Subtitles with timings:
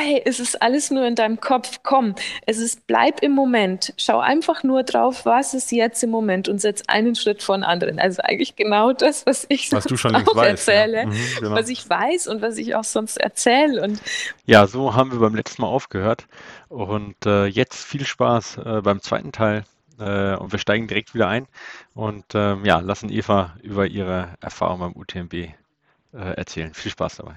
[0.00, 2.14] hey, es ist alles nur in deinem Kopf, komm,
[2.46, 6.60] es ist, bleib im Moment, schau einfach nur drauf, was ist jetzt im Moment und
[6.60, 7.98] setz einen Schritt vor den anderen.
[7.98, 11.06] Also eigentlich genau das, was ich was du schon auch weißt, erzähle, ja.
[11.06, 11.50] mhm, genau.
[11.52, 13.82] was ich weiß und was ich auch sonst erzähle.
[13.82, 14.00] Und
[14.46, 16.26] ja, so haben wir beim letzten Mal aufgehört
[16.68, 19.64] und äh, jetzt viel Spaß äh, beim zweiten Teil
[19.98, 21.46] äh, und wir steigen direkt wieder ein
[21.94, 25.52] und ähm, ja, lassen Eva über ihre Erfahrung beim UTMB äh,
[26.12, 26.74] erzählen.
[26.74, 27.36] Viel Spaß dabei.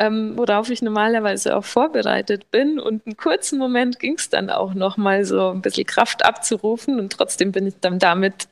[0.00, 2.80] Ähm, worauf ich normalerweise auch vorbereitet bin.
[2.80, 6.98] Und einen kurzen Moment ging es dann auch noch mal so ein bisschen Kraft abzurufen
[6.98, 8.48] und trotzdem bin ich dann damit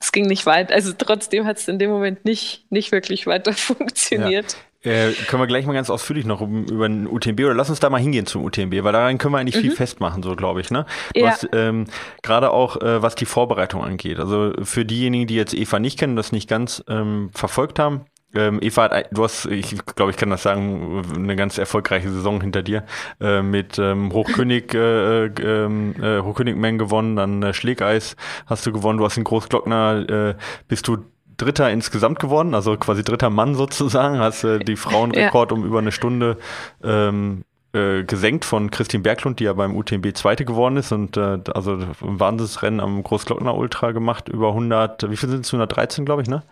[0.00, 0.72] es ging nicht weit.
[0.72, 4.56] Also trotzdem hat es in dem Moment nicht, nicht wirklich weiter funktioniert.
[4.84, 4.92] Ja.
[4.92, 7.90] Äh, können wir gleich mal ganz ausführlich noch über den UTMB oder lass uns da
[7.90, 9.62] mal hingehen zum UTMB, weil daran können wir eigentlich mhm.
[9.62, 10.70] viel festmachen, so glaube ich.
[10.70, 10.86] Ne?
[11.16, 11.36] Ja.
[11.52, 11.86] ähm,
[12.22, 14.20] gerade auch, äh, was die Vorbereitung angeht.
[14.20, 18.02] Also für diejenigen, die jetzt Eva nicht kennen, das nicht ganz ähm, verfolgt haben,
[18.34, 22.62] ähm, Eva, du hast, ich glaube, ich kann das sagen, eine ganz erfolgreiche Saison hinter
[22.62, 22.84] dir.
[23.20, 28.98] Äh, mit ähm, Hochkönig, äh, ähm, äh, Hochkönigman gewonnen, dann äh, Schlägeis hast du gewonnen,
[28.98, 30.34] du hast den Großglockner, äh,
[30.68, 30.98] bist du
[31.38, 35.56] Dritter insgesamt geworden, also quasi dritter Mann sozusagen, hast äh, die Frauenrekord ja.
[35.56, 36.36] um über eine Stunde
[36.82, 41.38] ähm, äh, gesenkt von Christine Berglund, die ja beim UTMB Zweite geworden ist und äh,
[41.54, 46.22] also ein Wahnsinnsrennen am Großglockner Ultra gemacht, über 100, wie viel sind es, 113 glaube
[46.22, 46.42] ich, ne?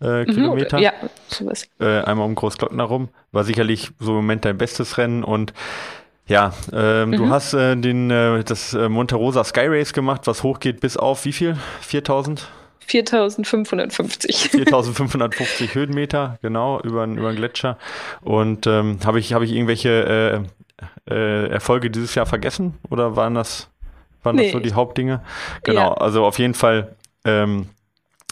[0.00, 0.78] Äh, mhm, Kilometer.
[0.78, 0.92] Ja,
[1.28, 1.68] sowas.
[1.80, 3.08] Äh, einmal um Großglockner rum.
[3.32, 5.52] War sicherlich so im Moment dein bestes Rennen und
[6.26, 7.16] ja, ähm, mhm.
[7.16, 11.24] du hast äh, den, äh, das äh, Monterosa Sky Race gemacht, was hochgeht bis auf
[11.24, 11.56] wie viel?
[11.80, 12.46] 4000?
[12.88, 14.50] 4550.
[14.50, 17.76] 4550 Höhenmeter, genau, über, über den Gletscher.
[18.22, 20.44] Und ähm, habe ich, hab ich irgendwelche
[21.08, 22.78] äh, äh, Erfolge dieses Jahr vergessen?
[22.88, 23.68] Oder waren das,
[24.22, 24.44] waren nee.
[24.44, 25.22] das so die Hauptdinge?
[25.64, 25.94] Genau, ja.
[25.94, 27.68] also auf jeden Fall ähm,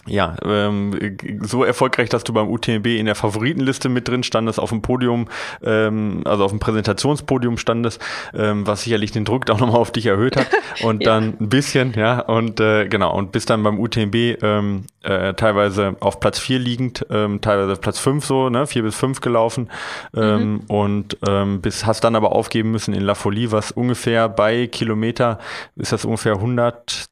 [0.07, 4.71] ja, ähm, so erfolgreich, dass du beim UTMB in der Favoritenliste mit drin standest, auf
[4.71, 5.29] dem Podium,
[5.63, 8.01] ähm, also auf dem Präsentationspodium standest,
[8.35, 10.47] ähm, was sicherlich den Druck auch nochmal auf dich erhöht hat.
[10.83, 11.15] Und ja.
[11.15, 15.97] dann ein bisschen, ja, und äh, genau, und bist dann beim UTMB ähm, äh, teilweise
[16.01, 19.71] auf Platz 4 liegend, ähm, teilweise Platz 5 so, ne, 4 bis 5 gelaufen
[20.15, 20.61] ähm, mhm.
[20.69, 25.39] und ähm, bis, hast dann aber aufgeben müssen in La Folie, was ungefähr bei Kilometer,
[25.77, 27.07] ist das ungefähr 100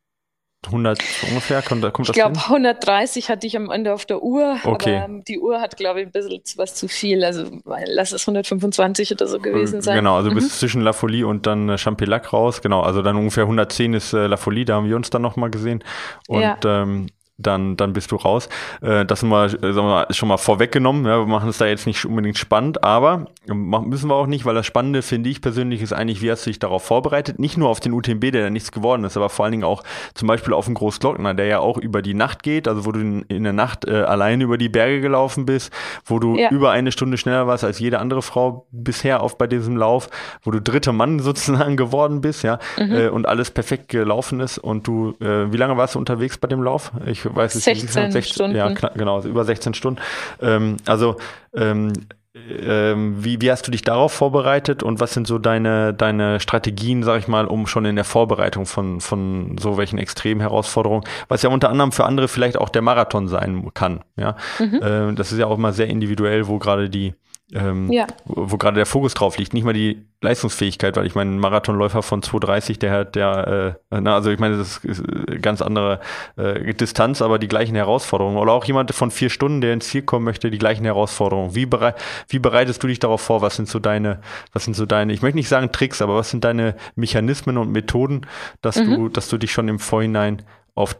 [0.66, 1.62] 100 ungefähr?
[1.62, 4.58] Kommt, kommt ich glaube, 130 hatte ich am Ende auf der Uhr.
[4.64, 4.98] Okay.
[4.98, 7.24] Aber die Uhr hat, glaube ich, ein bisschen was zu viel.
[7.24, 7.46] Also
[7.86, 9.96] lass es 125 oder so gewesen sein.
[9.96, 10.34] Genau, also mhm.
[10.34, 12.62] bis zwischen La Folie und dann äh, Champelac raus.
[12.62, 15.50] Genau, also dann ungefähr 110 ist äh, La Folie, da haben wir uns dann nochmal
[15.50, 15.82] gesehen.
[16.28, 16.58] Und ja.
[16.64, 18.48] ähm, dann, dann bist du raus.
[18.80, 21.04] Äh, das mal, äh, sagen wir, schon mal vorweggenommen.
[21.04, 24.54] Ja, wir machen es da jetzt nicht unbedingt spannend, aber müssen wir auch nicht, weil
[24.54, 27.40] das Spannende, finde ich persönlich, ist eigentlich, wie hast du dich darauf vorbereitet?
[27.40, 29.82] Nicht nur auf den UTMB, der da nichts geworden ist, aber vor allen Dingen auch
[30.14, 33.00] zum Beispiel auf den Großglockner, der ja auch über die Nacht geht, also wo du
[33.00, 35.72] in, der Nacht äh, allein über die Berge gelaufen bist,
[36.04, 36.50] wo du ja.
[36.50, 40.08] über eine Stunde schneller warst als jede andere Frau bisher auf bei diesem Lauf,
[40.42, 42.92] wo du dritter Mann sozusagen geworden bist, ja, mhm.
[42.92, 46.46] äh, und alles perfekt gelaufen ist und du, äh, wie lange warst du unterwegs bei
[46.46, 46.92] dem Lauf?
[47.06, 48.12] Ich ich weiß es 16 nicht.
[48.12, 48.56] 16 Stunden.
[48.56, 50.00] Ja, genau, über 16 Stunden.
[50.40, 51.16] Ähm, also,
[51.54, 51.92] ähm,
[52.34, 57.04] ähm, wie, wie hast du dich darauf vorbereitet und was sind so deine, deine Strategien,
[57.04, 61.42] sag ich mal, um schon in der Vorbereitung von, von so welchen extremen Herausforderungen, was
[61.42, 64.36] ja unter anderem für andere vielleicht auch der Marathon sein kann, ja.
[64.58, 64.80] Mhm.
[64.82, 67.14] Ähm, das ist ja auch immer sehr individuell, wo gerade die,
[67.54, 68.06] ähm, ja.
[68.24, 69.54] wo, wo gerade der Fokus drauf liegt.
[69.54, 74.00] Nicht mal die Leistungsfähigkeit, weil ich meine, ein Marathonläufer von 2,30, der hat der, äh,
[74.00, 75.02] na, also ich meine, das ist
[75.40, 76.00] ganz andere
[76.36, 78.36] äh, Distanz, aber die gleichen Herausforderungen.
[78.38, 81.54] Oder auch jemand von vier Stunden, der ins Ziel kommen möchte, die gleichen Herausforderungen.
[81.54, 81.94] Wie, berei
[82.28, 83.40] wie bereitest du dich darauf vor?
[83.40, 84.20] Was sind so deine,
[84.52, 87.70] was sind so deine, ich möchte nicht sagen Tricks, aber was sind deine Mechanismen und
[87.70, 88.26] Methoden,
[88.62, 88.94] dass mhm.
[88.94, 90.42] du, dass du dich schon im Vorhinein
[90.74, 90.98] auf,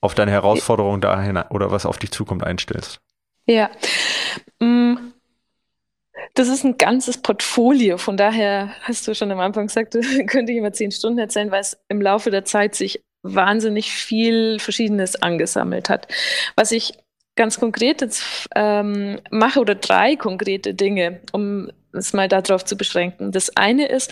[0.00, 3.00] auf deine Herausforderungen dahin oder was auf dich zukommt einstellst?
[3.46, 3.70] Ja.
[4.58, 4.96] Mm
[6.34, 7.98] das ist ein ganzes Portfolio.
[7.98, 9.96] Von daher hast du schon am Anfang gesagt,
[10.26, 14.58] könnte ich immer zehn Stunden erzählen, weil es im Laufe der Zeit sich wahnsinnig viel
[14.58, 16.08] Verschiedenes angesammelt hat.
[16.54, 16.92] Was ich
[17.34, 23.32] ganz konkret jetzt ähm, mache oder drei konkrete Dinge, um es mal darauf zu beschränken.
[23.32, 24.10] Das eine ist,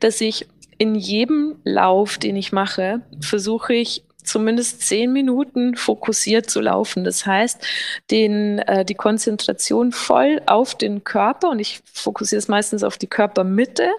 [0.00, 0.46] dass ich
[0.78, 7.04] in jedem Lauf, den ich mache, versuche ich zumindest zehn Minuten fokussiert zu laufen.
[7.04, 7.64] Das heißt,
[8.10, 13.06] den, äh, die Konzentration voll auf den Körper und ich fokussiere es meistens auf die
[13.06, 13.90] Körpermitte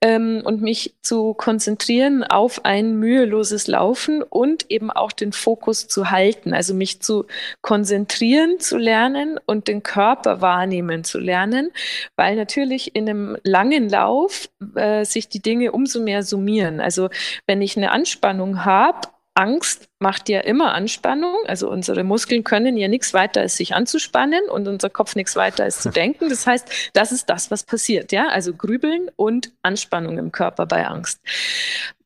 [0.00, 6.10] ähm, und mich zu konzentrieren auf ein müheloses Laufen und eben auch den Fokus zu
[6.10, 7.26] halten, also mich zu
[7.62, 11.70] konzentrieren zu lernen und den Körper wahrnehmen zu lernen,
[12.16, 16.80] weil natürlich in einem langen Lauf äh, sich die Dinge umso mehr summieren.
[16.80, 17.10] Also
[17.46, 21.36] wenn ich eine Anspannung habe, Angst macht ja immer Anspannung.
[21.46, 25.64] Also unsere Muskeln können ja nichts weiter als sich anzuspannen und unser Kopf nichts weiter
[25.64, 26.28] als zu denken.
[26.28, 28.12] Das heißt, das ist das, was passiert.
[28.12, 31.20] Ja, also Grübeln und Anspannung im Körper bei Angst.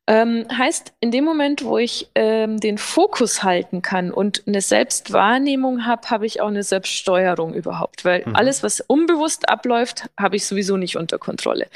[0.07, 5.87] Ähm, heißt, in dem Moment, wo ich ähm, den Fokus halten kann und eine Selbstwahrnehmung
[5.87, 8.05] habe, habe ich auch eine Selbststeuerung überhaupt.
[8.05, 8.37] Weil mhm.
[8.37, 11.69] alles, was unbewusst abläuft, habe ich sowieso nicht unter Kontrolle.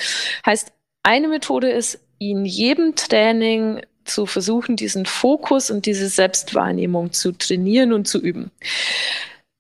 [0.45, 0.73] Heißt,
[1.03, 7.93] eine Methode ist, in jedem Training zu versuchen, diesen Fokus und diese Selbstwahrnehmung zu trainieren
[7.93, 8.51] und zu üben.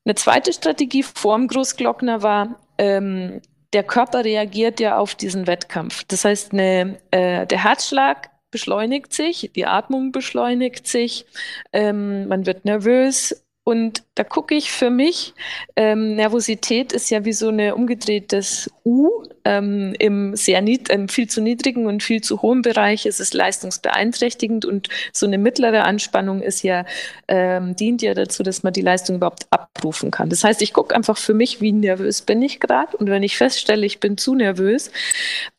[0.05, 3.41] Eine zweite Strategie vorm Großglockner war, ähm,
[3.73, 6.05] der Körper reagiert ja auf diesen Wettkampf.
[6.09, 11.27] Das heißt, eine, äh, der Herzschlag beschleunigt sich, die Atmung beschleunigt sich,
[11.73, 15.35] ähm, man wird nervös, und da gucke ich für mich,
[15.77, 19.11] ähm, Nervosität ist ja wie so ein umgedrehtes U
[19.45, 23.05] ähm, im sehr im viel zu niedrigen und viel zu hohen Bereich.
[23.05, 26.87] Es ist leistungsbeeinträchtigend und so eine mittlere Anspannung ist ja,
[27.29, 30.31] ähm, dient ja dazu, dass man die Leistung überhaupt abrufen kann.
[30.31, 33.37] Das heißt, ich gucke einfach für mich, wie nervös bin ich gerade und wenn ich
[33.37, 34.91] feststelle, ich bin zu nervös,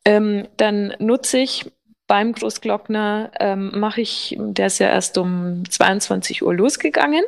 [0.04, 1.72] ähm, dann nutze ich
[2.10, 7.24] beim Großglockner ähm, mache ich, der ist ja erst um 22 Uhr losgegangen.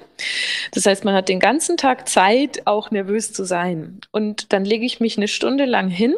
[0.73, 4.01] Das heißt, man hat den ganzen Tag Zeit, auch nervös zu sein.
[4.09, 6.15] Und dann lege ich mich eine Stunde lang hin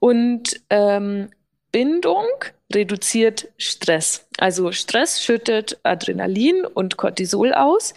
[0.00, 1.28] und ähm,
[1.74, 2.28] Bindung
[2.72, 4.28] reduziert Stress.
[4.38, 7.94] Also Stress schüttet Adrenalin und Cortisol aus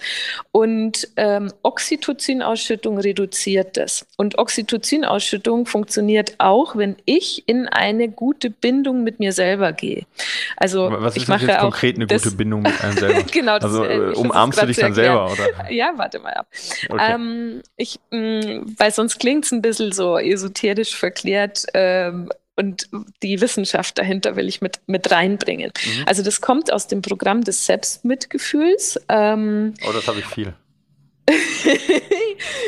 [0.52, 4.08] und ähm, Oxytocin-Ausschüttung reduziert das.
[4.18, 10.06] Und Oxytocin-Ausschüttung funktioniert auch, wenn ich in eine gute Bindung mit mir selber gehe.
[10.58, 13.24] Also Was ist ich mache jetzt konkret eine gute Bindung mit einem selber?
[13.32, 15.48] genau, das, also äh, äh, umarmst du dich dann selber, oder?
[15.70, 16.48] Ja, warte mal ab.
[16.90, 17.14] Okay.
[17.14, 21.66] Ähm, ich, mh, weil sonst klingt es ein bisschen so esoterisch verklärt.
[21.76, 22.90] Ähm, und
[23.24, 25.72] die Wissenschaft dahinter will ich mit, mit reinbringen.
[25.86, 26.04] Mhm.
[26.08, 29.00] Also das kommt aus dem Programm des Selbstmitgefühls.
[29.08, 30.54] Ähm, oh, das habe ich viel.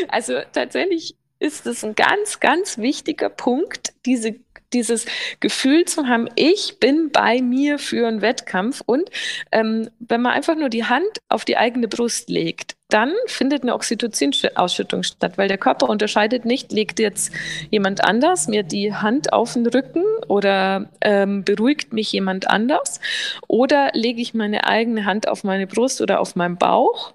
[0.09, 4.35] also tatsächlich ist es ein ganz, ganz wichtiger Punkt, diese
[4.73, 5.05] dieses
[5.39, 8.81] Gefühl zu haben, ich bin bei mir für einen Wettkampf.
[8.85, 9.09] Und
[9.51, 13.75] ähm, wenn man einfach nur die Hand auf die eigene Brust legt, dann findet eine
[13.75, 17.31] Oxytocin-Ausschüttung statt, weil der Körper unterscheidet nicht, legt jetzt
[17.69, 22.99] jemand anders mir die Hand auf den Rücken oder ähm, beruhigt mich jemand anders
[23.47, 27.13] oder lege ich meine eigene Hand auf meine Brust oder auf meinen Bauch.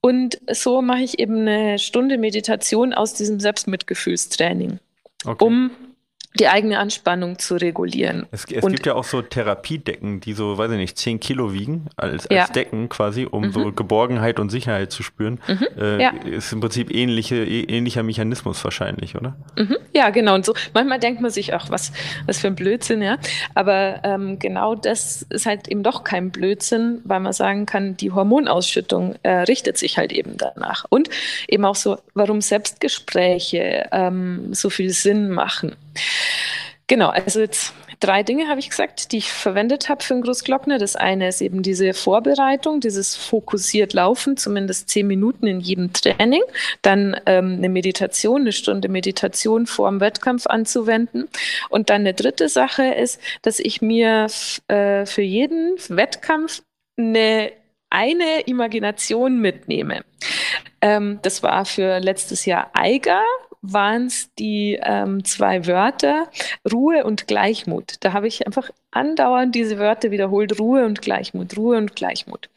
[0.00, 4.80] Und so mache ich eben eine Stunde Meditation aus diesem Selbstmitgefühlstraining,
[5.24, 5.44] okay.
[5.44, 5.70] um
[6.38, 8.26] die eigene Anspannung zu regulieren.
[8.30, 11.86] Es, es gibt ja auch so Therapiedecken, die so, weiß ich nicht, 10 Kilo wiegen,
[11.96, 12.42] als, ja.
[12.42, 13.52] als Decken quasi, um mhm.
[13.52, 15.40] so Geborgenheit und Sicherheit zu spüren.
[15.46, 15.66] Mhm.
[15.78, 16.10] Äh, ja.
[16.24, 19.36] Ist im Prinzip ähnliche, ähnlicher Mechanismus wahrscheinlich, oder?
[19.56, 19.76] Mhm.
[19.94, 20.34] Ja, genau.
[20.34, 21.92] Und so manchmal denkt man sich auch, was,
[22.26, 23.18] was für ein Blödsinn, ja.
[23.54, 28.10] Aber ähm, genau das ist halt eben doch kein Blödsinn, weil man sagen kann, die
[28.10, 30.86] Hormonausschüttung äh, richtet sich halt eben danach.
[30.88, 31.10] Und
[31.48, 35.76] eben auch so, warum Selbstgespräche ähm, so viel Sinn machen.
[36.86, 40.78] Genau, also jetzt drei Dinge habe ich gesagt, die ich verwendet habe für den Großglockner.
[40.78, 46.42] Das eine ist eben diese Vorbereitung, dieses fokussiert Laufen, zumindest zehn Minuten in jedem Training.
[46.82, 51.28] Dann ähm, eine Meditation, eine Stunde Meditation vor dem Wettkampf anzuwenden.
[51.70, 54.26] Und dann eine dritte Sache ist, dass ich mir
[54.68, 56.62] äh, für jeden Wettkampf
[56.98, 57.52] eine
[57.92, 60.02] eine Imagination mitnehme.
[60.80, 63.22] Ähm, das war für letztes Jahr Eiger,
[63.62, 66.28] waren es die ähm, zwei Wörter
[66.70, 67.94] Ruhe und Gleichmut.
[68.00, 72.50] Da habe ich einfach andauernd diese Wörter wiederholt, Ruhe und Gleichmut, Ruhe und Gleichmut.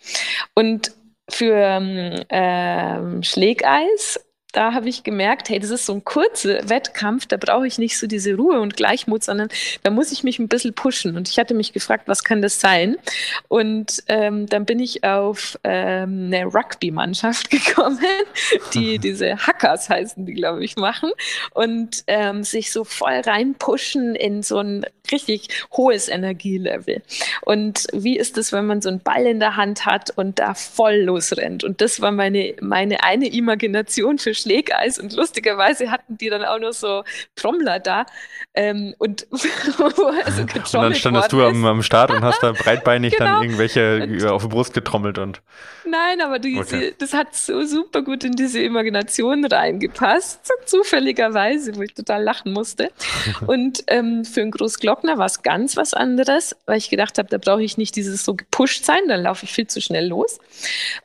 [0.56, 0.92] Und
[1.30, 4.20] für ähm, Schlägeis
[4.56, 7.98] da habe ich gemerkt, hey, das ist so ein kurzer Wettkampf, da brauche ich nicht
[8.00, 9.50] so diese Ruhe und Gleichmut, sondern
[9.84, 11.18] da muss ich mich ein bisschen pushen.
[11.18, 12.96] Und ich hatte mich gefragt, was kann das sein?
[13.50, 18.00] Und ähm, dann bin ich auf ähm, eine Rugby-Mannschaft gekommen,
[18.74, 21.12] die diese Hackers heißen, die, glaube ich, machen
[21.54, 27.02] und ähm, sich so voll reinpushen in so ein richtig hohes Energielevel.
[27.42, 30.54] Und wie ist es, wenn man so einen Ball in der Hand hat und da
[30.54, 31.64] voll losrennt?
[31.64, 36.60] Und das war meine, meine eine Imagination für Schlägeis und lustigerweise hatten die dann auch
[36.60, 37.04] noch so
[37.36, 38.06] Trommler da
[38.54, 43.25] ähm, und also und dann standest du am, am, Start und hast da breitbeinig genau.
[43.25, 45.42] dann irgendwelche und, auf die Brust getrommelt und
[45.86, 46.94] nein, aber die, okay.
[46.98, 52.54] das hat so super gut in diese Imagination reingepasst, so zufälligerweise, wo ich total lachen
[52.54, 52.92] musste
[53.48, 57.40] und ähm, für einen Großglockner war es ganz was anderes, weil ich gedacht habe, da
[57.40, 60.40] brauche ich nicht dieses so gepusht sein, dann laufe ich viel zu schnell los,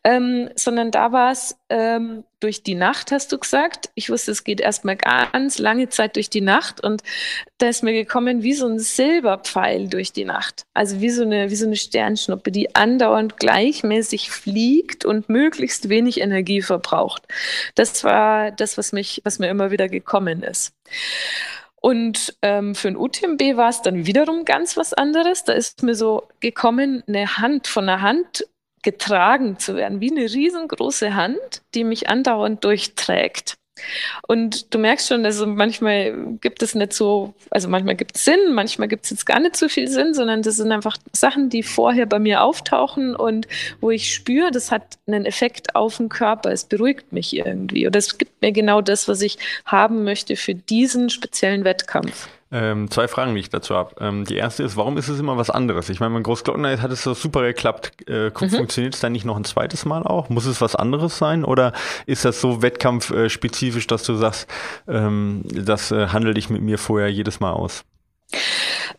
[0.04, 3.90] ähm, sondern da war es ähm, durch die Nacht, hast du gesagt.
[3.94, 7.02] Ich wusste, es geht erstmal ganz lange Zeit durch die Nacht und
[7.58, 10.64] da ist mir gekommen wie so ein Silberpfeil durch die Nacht.
[10.74, 16.20] Also wie so eine, wie so eine Sternschnuppe, die andauernd gleichmäßig fliegt und möglichst wenig
[16.20, 17.22] Energie verbraucht.
[17.76, 20.74] Das war das, was mich, was mir immer wieder gekommen ist.
[21.80, 25.44] Und ähm, für ein UTMB war es dann wiederum ganz was anderes.
[25.44, 28.44] Da ist mir so gekommen, eine Hand von einer Hand
[28.82, 33.56] getragen zu werden, wie eine riesengroße Hand, die mich andauernd durchträgt.
[34.26, 38.52] Und du merkst schon, also manchmal gibt es nicht so, also manchmal gibt es Sinn,
[38.52, 41.62] manchmal gibt es jetzt gar nicht so viel Sinn, sondern das sind einfach Sachen, die
[41.62, 43.48] vorher bei mir auftauchen und
[43.80, 47.98] wo ich spüre, das hat einen Effekt auf den Körper, es beruhigt mich irgendwie oder
[47.98, 52.28] es gibt mir genau das, was ich haben möchte für diesen speziellen Wettkampf.
[52.52, 53.94] Ähm, zwei Fragen, die ich dazu habe.
[54.00, 55.88] Ähm, die erste ist, warum ist es immer was anderes?
[55.88, 58.08] Ich meine, beim Großglockner hat es so super geklappt.
[58.08, 58.50] Äh, mhm.
[58.50, 60.30] Funktioniert es dann nicht noch ein zweites Mal auch?
[60.30, 61.44] Muss es was anderes sein?
[61.44, 61.72] Oder
[62.06, 64.48] ist das so wettkampfspezifisch, dass du sagst,
[64.88, 67.84] ähm, das äh, handel dich mit mir vorher jedes Mal aus?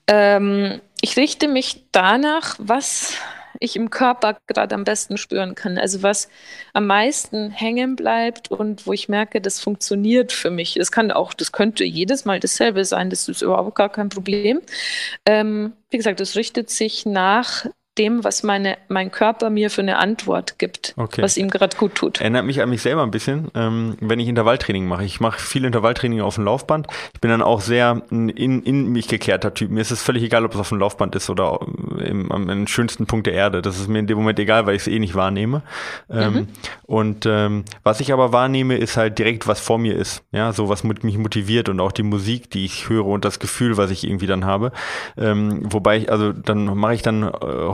[0.08, 3.18] Ähm, ich richte mich danach, was
[3.62, 5.78] ich im Körper gerade am besten spüren kann.
[5.78, 6.30] Also was
[6.74, 10.74] am meisten hängen bleibt und wo ich merke, das funktioniert für mich.
[10.74, 14.62] Das kann auch, das könnte jedes Mal dasselbe sein, das ist überhaupt gar kein Problem.
[15.26, 17.66] Ähm, wie gesagt, das richtet sich nach
[17.98, 21.22] dem, was meine, mein Körper mir für eine Antwort gibt, okay.
[21.22, 22.22] was ihm gerade gut tut.
[22.22, 25.04] Erinnert mich an mich selber ein bisschen, ähm, wenn ich Intervalltraining mache.
[25.04, 26.88] Ich mache viel Intervalltraining auf dem Laufband.
[27.14, 29.72] Ich bin dann auch sehr in, in mich gekehrter Typ.
[29.72, 31.60] Mir ist es völlig egal, ob es auf dem Laufband ist oder
[31.98, 33.62] im, am, am schönsten Punkt der Erde.
[33.62, 35.62] Das ist mir in dem Moment egal, weil ich es eh nicht wahrnehme.
[36.10, 36.48] Ähm, mhm.
[36.84, 40.24] Und ähm, was ich aber wahrnehme, ist halt direkt, was vor mir ist.
[40.32, 43.76] Ja, so was mich motiviert und auch die Musik, die ich höre und das Gefühl,
[43.76, 44.72] was ich irgendwie dann habe.
[45.18, 47.32] Ähm, wobei ich, also dann mache ich dann äh,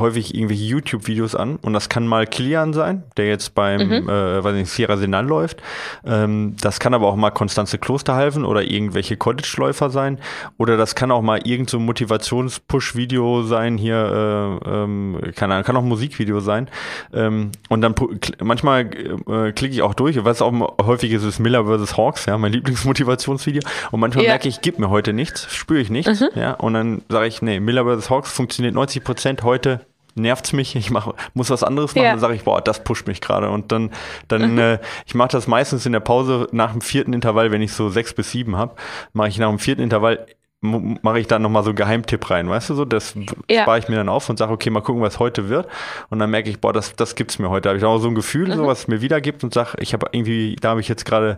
[0.08, 4.10] häufig irgendwelche YouTube-Videos an und das kann mal Kilian sein, der jetzt beim, mhm.
[4.10, 5.62] äh, weiß nicht, Sierra Senal läuft.
[6.06, 10.20] Ähm, das kann aber auch mal Konstanze Klosterhalfen oder irgendwelche Cottage-Läufer sein.
[10.58, 15.76] Oder das kann auch mal irgend so ein Motivations-Push-Video sein, hier, äh, ähm, kann, kann
[15.76, 16.70] auch ein Musikvideo sein.
[17.14, 17.94] Ähm, und dann
[18.42, 21.98] manchmal äh, klicke ich auch durch, was auch häufig ist, ist Miller vs.
[21.98, 23.62] Hawks, ja, mein Lieblingsmotivationsvideo.
[23.92, 24.32] Und manchmal ja.
[24.32, 26.30] merke ich, gib mir heute nichts, spüre ich nichts, mhm.
[26.36, 26.54] ja.
[26.54, 28.10] Und dann sage ich, nee, Miller vs.
[28.10, 29.82] Hawks funktioniert 90 Prozent heute
[30.18, 32.12] nervt's mich, ich mach, muss was anderes machen, ja.
[32.12, 33.50] dann sage ich, boah, das pusht mich gerade.
[33.50, 33.92] Und dann,
[34.28, 34.60] dann mhm.
[34.60, 37.90] äh, ich mache das meistens in der Pause nach dem vierten Intervall, wenn ich so
[37.90, 38.76] sechs bis sieben habe,
[39.14, 40.26] mache ich nach dem vierten Intervall
[40.60, 42.86] mache ich dann nochmal so einen Geheimtipp rein, weißt du so?
[42.86, 43.16] Das
[43.48, 43.62] ja.
[43.62, 45.68] spare ich mir dann auf und sage, okay, mal gucken, was heute wird.
[46.10, 47.64] Und dann merke ich, boah, das, das gibt's mir heute.
[47.64, 48.54] Da habe ich auch so ein Gefühl, mhm.
[48.54, 51.38] so was es mir wiedergibt und sage, ich habe irgendwie, da habe ich jetzt gerade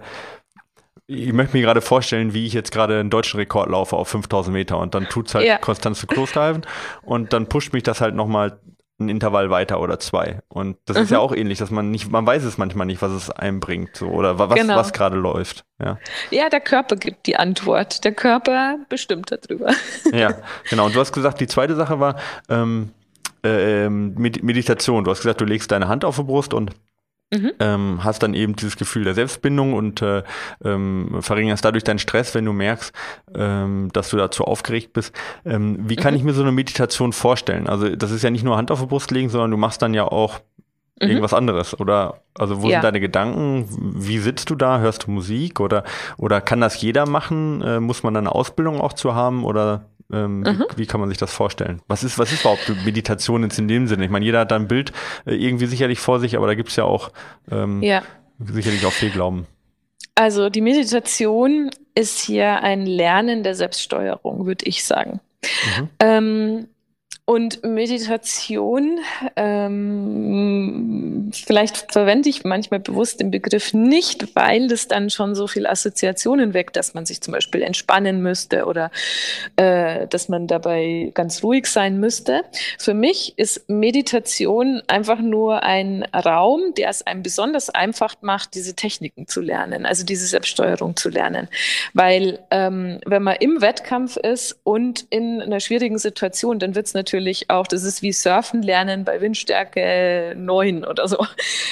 [1.08, 4.54] ich möchte mir gerade vorstellen, wie ich jetzt gerade einen deutschen Rekord laufe auf 5000
[4.54, 5.58] Meter und dann tut's halt ja.
[5.58, 6.66] Konstanze Klosterhalfen
[7.02, 8.60] und dann pusht mich das halt nochmal
[9.00, 10.42] ein Intervall weiter oder zwei.
[10.50, 11.04] Und das mhm.
[11.04, 11.24] ist ja mhm.
[11.24, 14.40] auch ähnlich, dass man nicht, man weiß es manchmal nicht, was es einbringt, so, oder
[14.40, 14.76] was, genau.
[14.76, 15.64] was gerade läuft.
[15.82, 15.98] Ja.
[16.32, 18.04] ja, der Körper gibt die Antwort.
[18.04, 19.72] Der Körper bestimmt darüber.
[20.12, 20.34] Ja,
[20.70, 20.88] genau.
[20.88, 22.16] Und du hast gesagt, die zweite Sache war
[22.50, 22.90] ähm,
[23.44, 25.04] äh, ähm, Meditation.
[25.04, 26.72] Du hast gesagt, du legst deine Hand auf die Brust und
[27.32, 27.52] Mhm.
[27.60, 30.24] Ähm, hast dann eben dieses Gefühl der Selbstbindung und äh,
[30.64, 32.92] ähm, verringerst dadurch deinen Stress, wenn du merkst,
[33.36, 35.14] ähm, dass du dazu aufgeregt bist.
[35.46, 36.18] Ähm, wie kann mhm.
[36.18, 37.68] ich mir so eine Meditation vorstellen?
[37.68, 39.94] Also das ist ja nicht nur Hand auf die Brust legen, sondern du machst dann
[39.94, 40.40] ja auch
[41.00, 41.08] mhm.
[41.08, 41.80] irgendwas anderes.
[41.80, 42.78] Oder also wo ja.
[42.78, 43.68] sind deine Gedanken?
[43.78, 44.80] Wie sitzt du da?
[44.80, 45.60] Hörst du Musik?
[45.60, 45.84] Oder,
[46.18, 47.62] oder kann das jeder machen?
[47.62, 49.46] Äh, muss man dann eine Ausbildung auch zu haben?
[49.46, 50.66] Oder ähm, mhm.
[50.76, 51.82] wie, wie, kann man sich das vorstellen?
[51.88, 54.06] Was ist, was ist überhaupt Meditation jetzt in dem Sinne?
[54.06, 54.92] Ich meine, jeder hat da ein Bild
[55.26, 57.12] äh, irgendwie sicherlich vor sich, aber da gibt es ja auch
[57.52, 58.02] ähm, ja.
[58.40, 59.46] sicherlich auch Fehlglauben.
[60.16, 65.22] Also die Meditation ist hier ein Lernen der Selbststeuerung, würde ich sagen.
[65.44, 65.90] Mhm.
[66.00, 66.68] Ähm,
[67.30, 68.98] und Meditation,
[69.36, 75.68] ähm, vielleicht verwende ich manchmal bewusst den Begriff nicht, weil das dann schon so viel
[75.68, 78.90] Assoziationen weckt, dass man sich zum Beispiel entspannen müsste oder
[79.58, 82.42] äh, dass man dabei ganz ruhig sein müsste.
[82.80, 88.74] Für mich ist Meditation einfach nur ein Raum, der es einem besonders einfach macht, diese
[88.74, 91.48] Techniken zu lernen, also diese Selbststeuerung zu lernen.
[91.94, 96.96] Weil ähm, wenn man im Wettkampf ist und in einer schwierigen Situation, dann wird es
[96.96, 101.26] natürlich natürlich auch, das ist wie Surfen lernen bei Windstärke 9 oder so.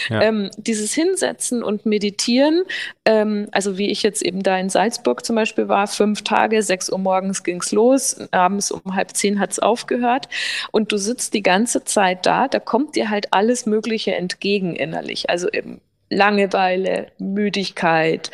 [0.10, 0.22] Ja.
[0.22, 2.64] Ähm, dieses Hinsetzen und Meditieren,
[3.06, 6.90] ähm, also wie ich jetzt eben da in Salzburg zum Beispiel war, fünf Tage, sechs
[6.90, 10.28] Uhr morgens ging es los, abends um halb zehn hat es aufgehört
[10.72, 15.30] und du sitzt die ganze Zeit da, da kommt dir halt alles Mögliche entgegen innerlich.
[15.30, 18.32] Also eben Langeweile, Müdigkeit,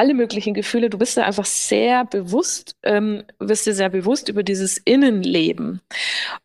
[0.00, 0.88] alle möglichen Gefühle.
[0.88, 5.82] Du bist da einfach sehr bewusst, ähm, wirst dir sehr bewusst über dieses Innenleben.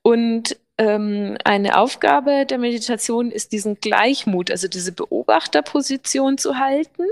[0.01, 7.03] Und ähm, eine Aufgabe der Meditation ist, diesen Gleichmut, also diese Beobachterposition zu halten,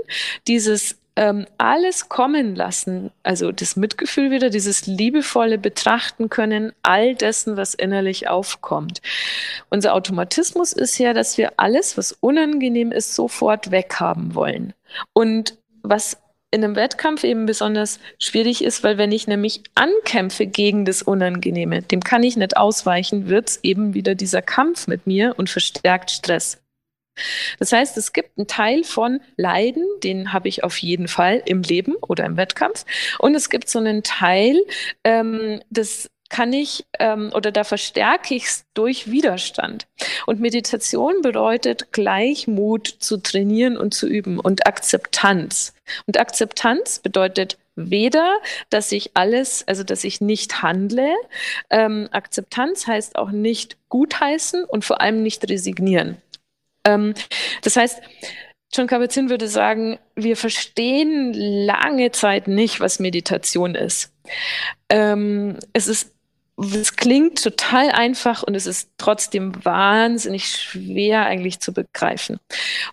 [0.46, 7.56] dieses ähm, alles kommen lassen, also das Mitgefühl wieder, dieses liebevolle Betrachten können, all dessen,
[7.56, 9.00] was innerlich aufkommt.
[9.70, 14.74] Unser Automatismus ist ja, dass wir alles, was unangenehm ist, sofort weghaben wollen.
[15.14, 16.18] Und was
[16.54, 21.82] in einem Wettkampf eben besonders schwierig ist, weil wenn ich nämlich ankämpfe gegen das Unangenehme,
[21.82, 26.12] dem kann ich nicht ausweichen, wird es eben wieder dieser Kampf mit mir und verstärkt
[26.12, 26.62] Stress.
[27.58, 31.62] Das heißt, es gibt einen Teil von Leiden, den habe ich auf jeden Fall im
[31.62, 32.84] Leben oder im Wettkampf.
[33.18, 34.60] Und es gibt so einen Teil,
[35.04, 39.86] ähm, das kann ich ähm, oder da verstärke ich es durch Widerstand.
[40.26, 45.74] Und Meditation bedeutet Gleichmut zu trainieren und zu üben und Akzeptanz.
[46.08, 48.38] Und Akzeptanz bedeutet weder,
[48.68, 51.14] dass ich alles, also dass ich nicht handle.
[51.70, 56.16] Ähm, Akzeptanz heißt auch nicht gutheißen und vor allem nicht resignieren.
[56.84, 57.14] Ähm,
[57.62, 58.02] das heißt,
[58.72, 64.12] John Kabat-Zinn würde sagen, wir verstehen lange Zeit nicht, was Meditation ist.
[64.88, 66.13] Ähm, es ist
[66.56, 72.38] es klingt total einfach und es ist trotzdem wahnsinnig schwer eigentlich zu begreifen.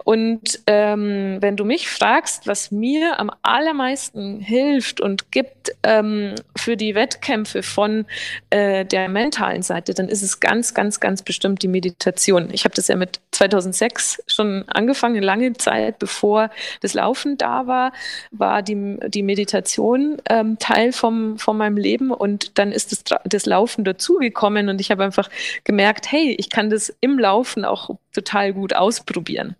[0.03, 6.75] Und ähm, wenn du mich fragst, was mir am allermeisten hilft und gibt ähm, für
[6.75, 8.05] die Wettkämpfe von
[8.49, 12.49] äh, der mentalen Seite, dann ist es ganz, ganz, ganz bestimmt die Meditation.
[12.51, 16.49] Ich habe das ja mit 2006 schon angefangen, lange Zeit bevor
[16.81, 17.93] das Laufen da war,
[18.31, 23.45] war die, die Meditation ähm, Teil vom, von meinem Leben und dann ist das, das
[23.51, 25.29] Laufen dazugekommen und ich habe einfach
[25.63, 29.55] gemerkt, hey, ich kann das im Laufen auch total gut ausprobieren.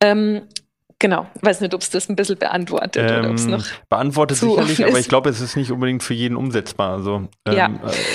[0.00, 0.42] Ähm,
[1.00, 3.64] Genau, weiß nicht, ob es das ein bisschen beantwortet ähm, oder ob es noch.
[3.88, 6.90] Beantwortet sicherlich, aber ich glaube, es ist nicht unbedingt für jeden umsetzbar.
[6.90, 7.70] Also, ähm, ja.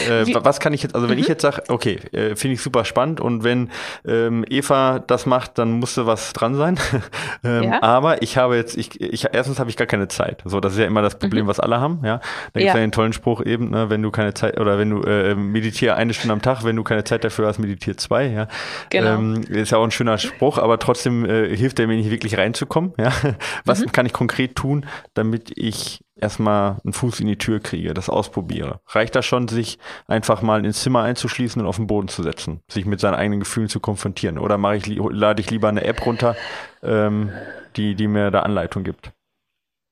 [0.09, 1.21] äh, was kann ich jetzt, also wenn mhm.
[1.21, 3.69] ich jetzt sage, okay, äh, finde ich super spannend und wenn
[4.05, 6.77] ähm, Eva das macht, dann musste was dran sein.
[7.45, 7.81] ähm, ja.
[7.81, 10.41] Aber ich habe jetzt, ich, ich erstens habe ich gar keine Zeit.
[10.43, 11.47] So, das ist ja immer das Problem, mhm.
[11.47, 12.01] was alle haben.
[12.03, 12.19] Ja,
[12.51, 12.81] da gibt es ja.
[12.81, 16.13] den tollen Spruch eben, ne, wenn du keine Zeit oder wenn du äh, meditiere eine
[16.13, 18.27] Stunde am Tag, wenn du keine Zeit dafür hast, meditiere zwei.
[18.27, 18.47] Ja,
[18.89, 19.15] genau.
[19.15, 22.37] Ähm, ist ja auch ein schöner Spruch, aber trotzdem äh, hilft der mir nicht wirklich
[22.37, 22.93] reinzukommen kommen?
[22.97, 23.13] Ja?
[23.65, 23.91] Was mhm.
[23.91, 28.79] kann ich konkret tun, damit ich erstmal einen Fuß in die Tür kriege, das ausprobiere?
[28.87, 32.61] Reicht das schon, sich einfach mal ins Zimmer einzuschließen und auf den Boden zu setzen,
[32.67, 34.39] sich mit seinen eigenen Gefühlen zu konfrontieren?
[34.39, 36.35] Oder mache ich, lade ich lieber eine App runter,
[36.81, 37.31] ähm,
[37.75, 39.11] die, die mir da Anleitung gibt?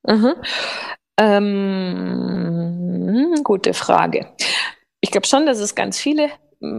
[0.08, 0.34] Mhm.
[1.20, 1.52] Ähm,
[3.44, 4.26] gute Frage.
[5.02, 6.32] Ich glaube schon, dass es ganz viele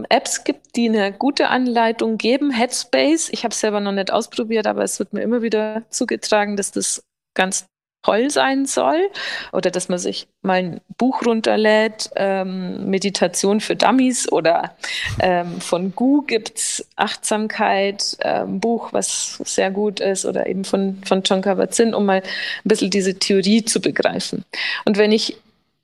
[0.09, 2.51] Apps gibt, die eine gute Anleitung geben.
[2.51, 6.55] Headspace, ich habe es selber noch nicht ausprobiert, aber es wird mir immer wieder zugetragen,
[6.55, 7.03] dass das
[7.35, 7.65] ganz
[8.03, 9.09] toll sein soll
[9.51, 14.75] oder dass man sich mal ein Buch runterlädt, ähm, Meditation für Dummies oder
[15.19, 21.01] ähm, von Gu gibt es Achtsamkeit, ähm, Buch, was sehr gut ist oder eben von,
[21.05, 22.23] von John Kabat-Zinn, um mal ein
[22.65, 24.43] bisschen diese Theorie zu begreifen.
[24.85, 25.37] Und wenn ich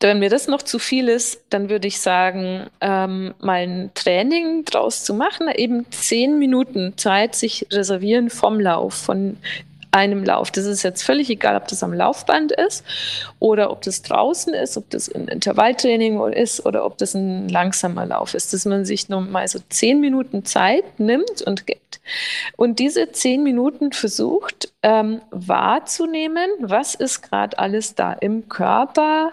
[0.07, 4.63] wenn mir das noch zu viel ist, dann würde ich sagen, ähm, mal ein Training
[4.63, 9.37] draus zu machen, eben zehn Minuten Zeit sich reservieren vom Lauf, von
[9.91, 10.51] einem Lauf.
[10.51, 12.85] Das ist jetzt völlig egal, ob das am Laufband ist
[13.39, 18.05] oder ob das draußen ist, ob das ein Intervalltraining ist oder ob das ein langsamer
[18.05, 21.99] Lauf ist, dass man sich nur mal so zehn Minuten Zeit nimmt und gibt
[22.55, 29.31] und diese zehn Minuten versucht ähm, wahrzunehmen, was ist gerade alles da im Körper,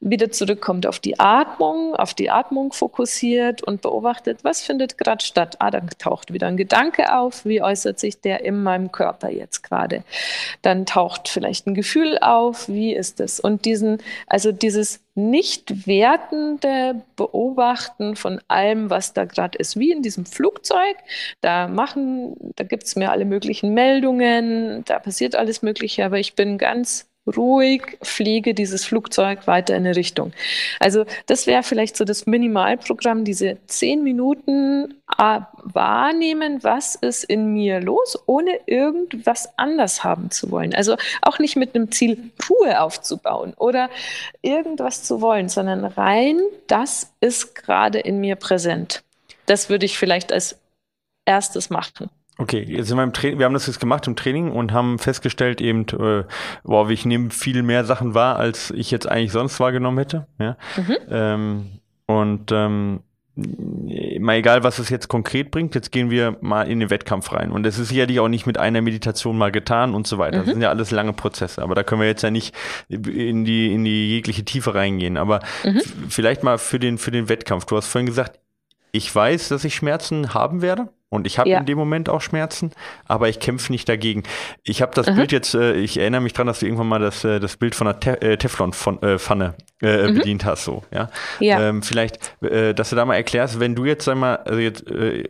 [0.00, 5.56] wieder zurückkommt auf die Atmung, auf die Atmung fokussiert und beobachtet, was findet gerade statt.
[5.58, 9.62] Ah, dann taucht wieder ein Gedanke auf, wie äußert sich der in meinem Körper jetzt
[9.62, 10.04] gerade.
[10.62, 13.40] Dann taucht vielleicht ein Gefühl auf, wie ist es?
[13.40, 20.02] Und diesen, also dieses nicht wertende Beobachten von allem, was da gerade ist, wie in
[20.02, 20.96] diesem Flugzeug.
[21.40, 26.34] Da machen, da gibt es mir alle möglichen Meldungen, da passiert alles Mögliche, aber ich
[26.34, 30.32] bin ganz ruhig fliege dieses Flugzeug weiter in eine Richtung.
[30.80, 37.52] Also das wäre vielleicht so das Minimalprogramm, diese zehn Minuten äh, wahrnehmen, was ist in
[37.52, 40.74] mir los, ohne irgendwas anders haben zu wollen.
[40.74, 43.88] Also auch nicht mit einem Ziel, Ruhe aufzubauen oder
[44.42, 49.02] irgendwas zu wollen, sondern rein, das ist gerade in mir präsent.
[49.46, 50.58] Das würde ich vielleicht als
[51.24, 52.10] erstes machen.
[52.36, 54.98] Okay, jetzt sind wir im Training, wir haben das jetzt gemacht im Training und haben
[54.98, 56.24] festgestellt eben, äh,
[56.64, 60.26] wow, ich nehme viel mehr Sachen wahr, als ich jetzt eigentlich sonst wahrgenommen hätte.
[60.40, 60.56] Ja?
[60.76, 60.96] Mhm.
[61.08, 61.66] Ähm,
[62.06, 63.00] und ähm,
[63.36, 67.50] mal egal, was es jetzt konkret bringt, jetzt gehen wir mal in den Wettkampf rein.
[67.50, 70.38] Und das ist sicherlich auch nicht mit einer Meditation mal getan und so weiter.
[70.38, 70.44] Mhm.
[70.44, 71.62] Das sind ja alles lange Prozesse.
[71.62, 72.54] Aber da können wir jetzt ja nicht
[72.88, 75.16] in die, in die jegliche Tiefe reingehen.
[75.16, 75.80] Aber mhm.
[76.08, 77.64] vielleicht mal für den, für den Wettkampf.
[77.64, 78.38] Du hast vorhin gesagt,
[78.92, 80.90] ich weiß, dass ich Schmerzen haben werde.
[81.14, 81.58] Und ich habe ja.
[81.58, 82.72] in dem Moment auch Schmerzen,
[83.06, 84.24] aber ich kämpfe nicht dagegen.
[84.62, 85.16] Ich habe das mhm.
[85.16, 87.74] Bild jetzt, äh, ich erinnere mich dran, dass du irgendwann mal das, äh, das Bild
[87.74, 90.14] von einer Te äh, Teflon-Pfanne äh, mhm.
[90.14, 91.10] bedient hast, so, ja.
[91.40, 91.68] ja.
[91.68, 94.90] Ähm, vielleicht, äh, dass du da mal erklärst, wenn du jetzt, sag mal, also jetzt,
[94.90, 95.28] äh,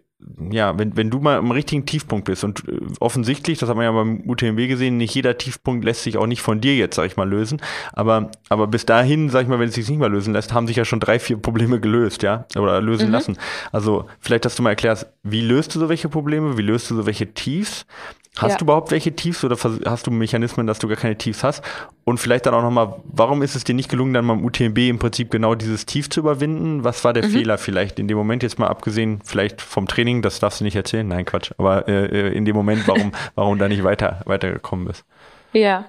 [0.51, 3.85] ja, wenn, wenn du mal im richtigen Tiefpunkt bist und äh, offensichtlich, das hat man
[3.85, 7.07] ja beim UTMB gesehen, nicht jeder Tiefpunkt lässt sich auch nicht von dir jetzt, sag
[7.07, 7.61] ich mal, lösen.
[7.93, 10.67] Aber, aber bis dahin, sag ich mal, wenn es sich nicht mal lösen lässt, haben
[10.67, 13.13] sich ja schon drei, vier Probleme gelöst, ja, oder lösen mhm.
[13.13, 13.39] lassen.
[13.73, 16.97] Also vielleicht, dass du mal erklärst, wie löst du so welche Probleme, wie löst du
[16.97, 17.87] so welche Tiefs
[18.37, 18.57] Hast ja.
[18.57, 21.62] du überhaupt welche Tiefs oder hast du Mechanismen, dass du gar keine Tiefs hast?
[22.03, 24.99] Und vielleicht dann auch nochmal, warum ist es dir nicht gelungen, dann beim UTMB im
[24.99, 26.83] Prinzip genau dieses Tief zu überwinden?
[26.83, 27.31] Was war der mhm.
[27.31, 30.75] Fehler vielleicht in dem Moment, jetzt mal abgesehen vielleicht vom Training, das darfst du nicht
[30.75, 34.87] erzählen, nein Quatsch, aber äh, äh in dem Moment, warum, warum da nicht weiter, weitergekommen
[34.87, 35.05] bist?
[35.53, 35.85] Ja.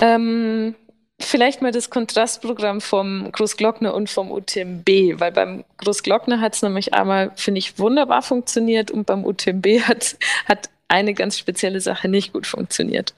[0.00, 0.76] Ähm,
[1.18, 6.94] vielleicht mal das Kontrastprogramm vom Großglockner und vom UTMB, weil beim Großglockner hat es nämlich
[6.94, 12.32] einmal, finde ich, wunderbar funktioniert und beim UTMB hat, hat eine ganz spezielle Sache nicht
[12.32, 13.14] gut funktioniert.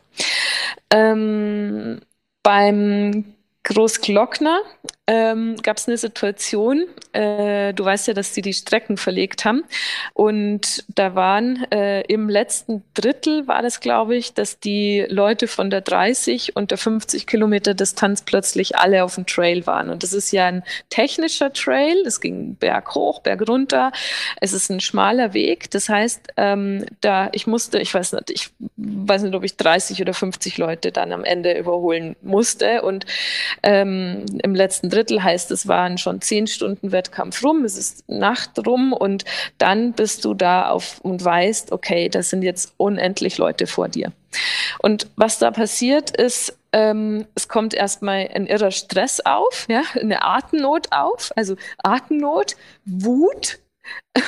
[0.90, 2.00] Ähm,
[2.42, 3.24] beim
[3.64, 4.61] Großglockner
[5.07, 9.64] ähm, gab es eine Situation, äh, du weißt ja, dass sie die Strecken verlegt haben.
[10.14, 15.70] Und da waren äh, im letzten Drittel war das, glaube ich, dass die Leute von
[15.70, 19.90] der 30 und der 50 Kilometer Distanz plötzlich alle auf dem Trail waren.
[19.90, 23.92] Und das ist ja ein technischer Trail, es ging Berg hoch, Berg runter,
[24.40, 28.51] es ist ein schmaler Weg, das heißt, ähm, da ich musste, ich weiß nicht, ich
[28.77, 32.83] weiß nicht, ob ich 30 oder 50 Leute dann am Ende überholen musste.
[32.83, 33.05] Und
[33.62, 38.66] ähm, im letzten Drittel heißt, es waren schon zehn Stunden Wettkampf rum, es ist Nacht
[38.66, 39.24] rum und
[39.58, 44.12] dann bist du da auf und weißt, okay, das sind jetzt unendlich Leute vor dir.
[44.78, 50.24] Und was da passiert ist, ähm, es kommt erstmal ein irrer Stress auf, ja, eine
[50.24, 53.58] Atemnot auf, also Atemnot, Wut,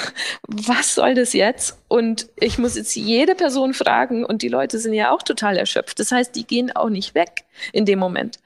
[0.48, 1.78] was soll das jetzt?
[1.88, 6.00] Und ich muss jetzt jede Person fragen und die Leute sind ja auch total erschöpft.
[6.00, 8.38] Das heißt, die gehen auch nicht weg in dem Moment.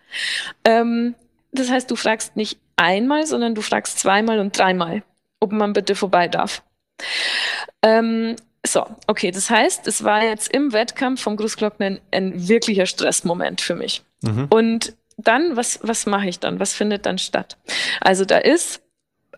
[0.64, 1.14] Ähm,
[1.52, 5.02] das heißt, du fragst nicht einmal, sondern du fragst zweimal und dreimal,
[5.40, 6.62] ob man bitte vorbei darf.
[7.82, 12.86] Ähm, so, okay, das heißt, es war jetzt im Wettkampf vom Großglockner ein, ein wirklicher
[12.86, 14.02] Stressmoment für mich.
[14.22, 14.46] Mhm.
[14.50, 16.60] Und dann, was, was mache ich dann?
[16.60, 17.56] Was findet dann statt?
[18.00, 18.82] Also da ist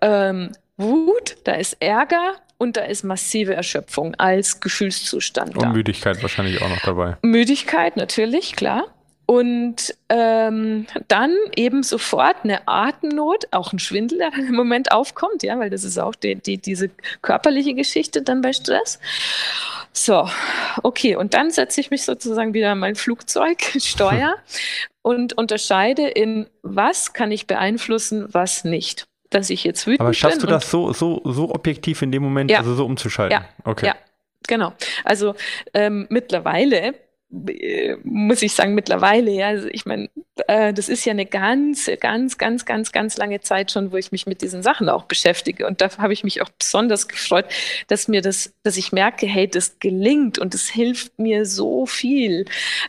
[0.00, 5.56] ähm, Wut, da ist Ärger und da ist massive Erschöpfung als Gefühlszustand.
[5.56, 5.68] Und da.
[5.70, 7.16] Müdigkeit wahrscheinlich auch noch dabei.
[7.22, 8.86] Müdigkeit, natürlich, klar.
[9.30, 15.44] Und ähm, dann eben sofort eine Atemnot, auch ein Schwindel, der dann im Moment aufkommt,
[15.44, 16.90] ja, weil das ist auch die, die, diese
[17.22, 18.98] körperliche Geschichte dann bei Stress.
[19.92, 20.28] So,
[20.82, 24.34] okay, und dann setze ich mich sozusagen wieder in mein Flugzeug, Steuer
[25.02, 29.06] und unterscheide in, was kann ich beeinflussen, was nicht.
[29.30, 30.06] Dass ich jetzt wütend bin.
[30.06, 32.58] Aber schaffst du das so, so, so objektiv in dem Moment, ja.
[32.58, 33.38] also so umzuschalten?
[33.40, 33.86] Ja, okay.
[33.86, 33.94] Ja,
[34.48, 34.72] genau.
[35.04, 35.36] Also
[35.72, 36.96] ähm, mittlerweile
[37.30, 40.10] muss ich sagen, mittlerweile, ja, also ich meine,
[40.48, 44.10] äh, das ist ja eine ganz, ganz, ganz, ganz, ganz lange Zeit schon, wo ich
[44.10, 45.66] mich mit diesen Sachen auch beschäftige.
[45.66, 47.46] Und da habe ich mich auch besonders gefreut,
[47.86, 52.46] dass mir das, dass ich merke, hey, das gelingt und es hilft mir so viel.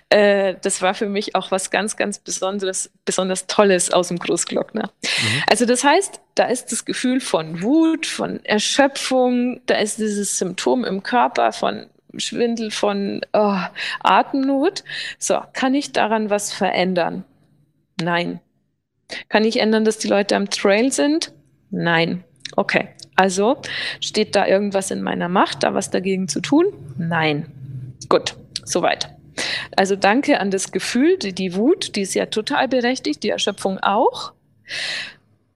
[0.10, 4.92] Äh, das war für mich auch was ganz, ganz Besonderes, besonders Tolles aus dem Großglockner.
[5.04, 5.44] Mhm.
[5.48, 10.84] Also das heißt, da ist das Gefühl von Wut, von Erschöpfung, da ist dieses Symptom
[10.84, 13.58] im Körper von Schwindel, von oh,
[14.02, 14.84] Atemnot.
[15.18, 17.24] So, kann ich daran was verändern?
[18.02, 18.40] Nein.
[19.30, 21.34] Kann ich ändern, dass die Leute am Trail sind?
[21.70, 22.24] Nein.
[22.56, 22.90] Okay.
[23.16, 23.58] Also
[24.00, 26.66] steht da irgendwas in meiner Macht, da was dagegen zu tun?
[26.98, 27.52] Nein.
[28.10, 29.10] Gut, soweit.
[29.76, 33.80] Also danke an das Gefühl, die, die Wut, die ist ja total berechtigt, die Erschöpfung
[33.80, 34.34] auch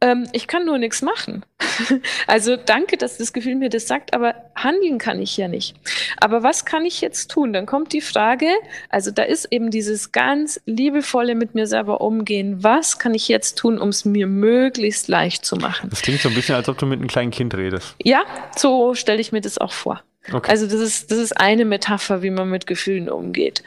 [0.02, 1.46] ähm, ich kann nur nichts machen.
[2.28, 5.76] also danke, dass das Gefühl mir das sagt, aber handeln kann ich ja nicht.
[6.18, 7.54] Aber was kann ich jetzt tun?
[7.54, 8.48] Dann kommt die Frage,
[8.90, 12.64] also da ist eben dieses ganz liebevolle mit mir selber umgehen.
[12.64, 15.90] Was kann ich jetzt tun, um es mir möglichst leicht zu machen?
[15.90, 17.96] Das klingt so ein bisschen, als ob du mit einem kleinen Kind redest.
[18.04, 18.24] Ja,
[18.56, 20.04] so stelle ich mir das auch vor.
[20.32, 20.52] Okay.
[20.52, 23.64] Also das ist, das ist eine Metapher, wie man mit Gefühlen umgeht.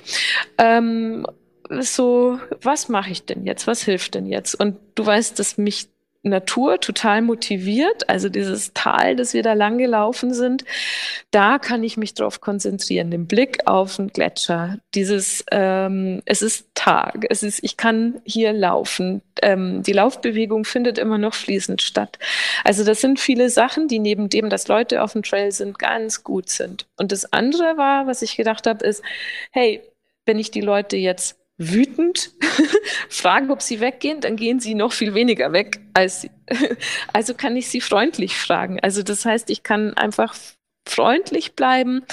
[0.58, 1.24] Ähm,
[1.80, 3.66] so, was mache ich denn jetzt?
[3.66, 4.54] Was hilft denn jetzt?
[4.54, 5.88] Und du weißt, dass mich
[6.28, 8.08] Natur total motiviert.
[8.08, 10.64] Also dieses Tal, das wir da lang gelaufen sind,
[11.30, 13.10] da kann ich mich drauf konzentrieren.
[13.10, 14.78] Den Blick auf den Gletscher.
[14.94, 17.26] Dieses, ähm, es ist Tag.
[17.30, 19.22] Es ist, ich kann hier laufen.
[19.42, 22.18] Ähm, die Laufbewegung findet immer noch fließend statt.
[22.64, 26.24] Also das sind viele Sachen, die neben dem, dass Leute auf dem Trail sind, ganz
[26.24, 26.86] gut sind.
[26.96, 29.02] Und das andere war, was ich gedacht habe, ist,
[29.50, 29.82] hey,
[30.24, 32.32] wenn ich die Leute jetzt wütend
[33.08, 36.30] fragen, ob sie weggehen, dann gehen sie noch viel weniger weg als sie.
[37.12, 38.78] Also kann ich sie freundlich fragen.
[38.80, 40.34] Also das heißt, ich kann einfach
[40.88, 42.04] freundlich bleiben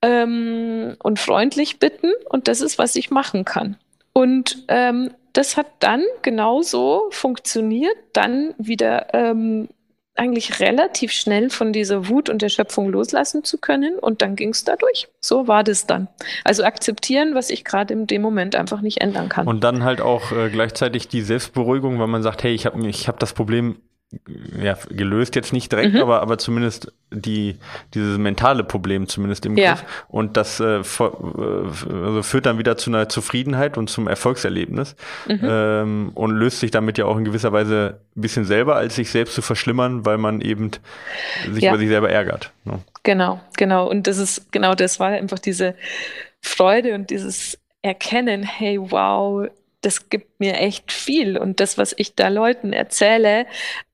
[0.00, 3.76] ähm, und freundlich bitten und das ist, was ich machen kann.
[4.12, 9.68] Und ähm, das hat dann genauso funktioniert, dann wieder ähm,
[10.18, 14.50] eigentlich relativ schnell von dieser Wut und der Schöpfung loslassen zu können und dann ging
[14.50, 15.08] es dadurch.
[15.20, 16.08] So war das dann.
[16.44, 19.46] Also akzeptieren, was ich gerade in dem Moment einfach nicht ändern kann.
[19.46, 23.08] Und dann halt auch äh, gleichzeitig die Selbstberuhigung, weil man sagt, hey, ich habe ich
[23.08, 23.76] hab das Problem
[24.58, 26.00] ja, gelöst jetzt nicht direkt, mhm.
[26.00, 27.58] aber, aber zumindest die,
[27.92, 29.74] dieses mentale Problem zumindest im ja.
[29.74, 29.84] Griff.
[30.08, 35.40] Und das äh, also führt dann wieder zu einer Zufriedenheit und zum Erfolgserlebnis mhm.
[35.42, 39.10] ähm, und löst sich damit ja auch in gewisser Weise ein bisschen selber, als sich
[39.10, 40.70] selbst zu verschlimmern, weil man eben
[41.52, 41.70] sich ja.
[41.70, 42.50] über sich selber ärgert.
[42.64, 42.80] Ne?
[43.02, 43.88] Genau, genau.
[43.88, 45.74] Und das ist, genau das war einfach diese
[46.40, 49.48] Freude und dieses Erkennen, hey, wow,
[49.80, 51.38] das gibt mir echt viel.
[51.38, 53.46] Und das, was ich da Leuten erzähle,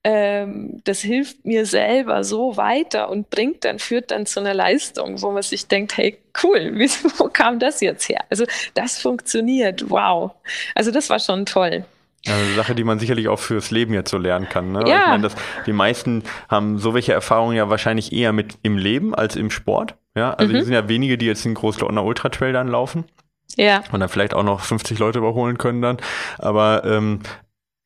[0.03, 5.21] ähm, das hilft mir selber so weiter und bringt dann, führt dann zu einer Leistung,
[5.21, 6.73] wo man sich denkt, hey, cool,
[7.17, 8.23] wo kam das jetzt her?
[8.29, 10.31] Also das funktioniert, wow.
[10.73, 11.85] Also das war schon toll.
[12.27, 14.71] Also eine Sache, die man sicherlich auch fürs Leben jetzt so lernen kann.
[14.71, 14.83] Ne?
[14.87, 15.01] Ja.
[15.01, 15.35] Ich meine, dass
[15.67, 19.95] die meisten haben so welche Erfahrungen ja wahrscheinlich eher mit im Leben als im Sport.
[20.15, 20.57] Ja, also mhm.
[20.57, 23.05] die sind ja wenige, die jetzt den Großleutner Ultra Trail dann laufen.
[23.55, 23.83] Ja.
[23.91, 25.97] Und dann vielleicht auch noch 50 Leute überholen können dann.
[26.37, 27.19] Aber ähm,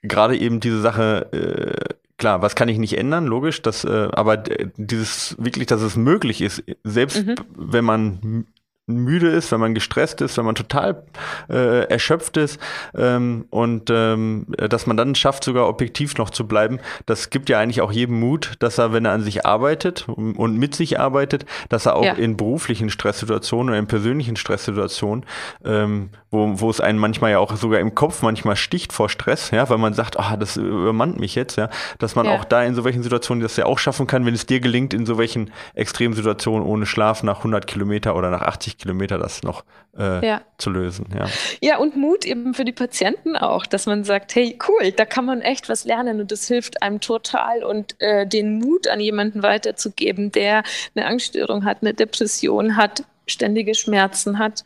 [0.02, 4.38] gerade eben diese Sache, äh, klar, was kann ich nicht ändern, logisch, dass, äh, aber
[4.38, 7.36] dieses wirklich, dass es möglich ist, selbst mhm.
[7.56, 8.45] wenn man
[8.89, 11.04] müde ist, wenn man gestresst ist, wenn man total
[11.49, 12.60] äh, erschöpft ist
[12.97, 17.60] ähm, und ähm, dass man dann schafft, sogar objektiv noch zu bleiben, das gibt ja
[17.60, 21.45] eigentlich auch jedem Mut, dass er, wenn er an sich arbeitet und mit sich arbeitet,
[21.69, 22.13] dass er auch ja.
[22.13, 25.25] in beruflichen Stresssituationen oder in persönlichen Stresssituationen,
[25.63, 29.52] ähm, wo, wo es einen manchmal ja auch sogar im Kopf manchmal sticht vor Stress,
[29.52, 32.36] ja, weil man sagt, ah, das übermannt mich jetzt, ja, dass man ja.
[32.36, 34.93] auch da in so welchen Situationen das ja auch schaffen kann, wenn es dir gelingt,
[34.93, 39.63] in so welchen Extremsituationen ohne Schlaf nach 100 Kilometer oder nach 80 Kilometer das noch
[39.98, 40.42] äh, ja.
[40.58, 41.06] zu lösen.
[41.15, 41.28] Ja.
[41.62, 45.26] ja, und Mut eben für die Patienten auch, dass man sagt, hey, cool, da kann
[45.26, 49.44] man echt was lernen und das hilft einem total und äh, den Mut an jemanden
[49.44, 50.63] weiterzugeben, der
[50.96, 54.63] eine Angststörung hat, eine Depression hat, ständige Schmerzen hat.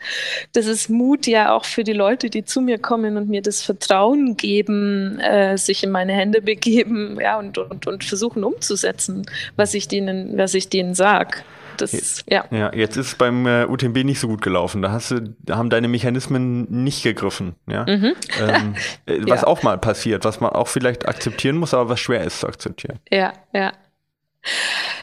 [0.54, 3.62] Das ist Mut ja auch für die Leute, die zu mir kommen und mir das
[3.62, 9.74] Vertrauen geben, äh, sich in meine Hände begeben ja, und, und, und versuchen umzusetzen, was
[9.74, 11.44] ich denen, was ich denen sag.
[11.78, 12.46] Das, ja.
[12.52, 14.82] ja, jetzt ist es beim äh, UTMB nicht so gut gelaufen.
[14.82, 17.56] Da hast du, da haben deine Mechanismen nicht gegriffen.
[17.68, 17.86] Ja?
[17.88, 18.16] Mhm.
[18.40, 19.48] Ähm, äh, was ja.
[19.48, 23.00] auch mal passiert, was man auch vielleicht akzeptieren muss, aber was schwer ist zu akzeptieren.
[23.12, 23.74] Ja, ja.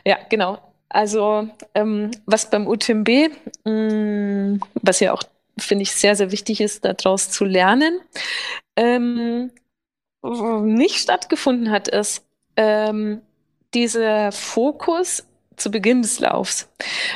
[0.04, 0.58] Ja, genau.
[0.88, 3.08] Also ähm, was beim UTMB,
[3.64, 5.22] mh, mm, was ja auch,
[5.58, 8.00] finde ich, sehr, sehr wichtig ist, daraus zu lernen,
[8.76, 9.50] ähm,
[10.22, 12.24] nicht stattgefunden hat, ist
[12.56, 13.22] ähm,
[13.72, 15.24] dieser Fokus
[15.60, 16.68] zu Beginn des Laufs.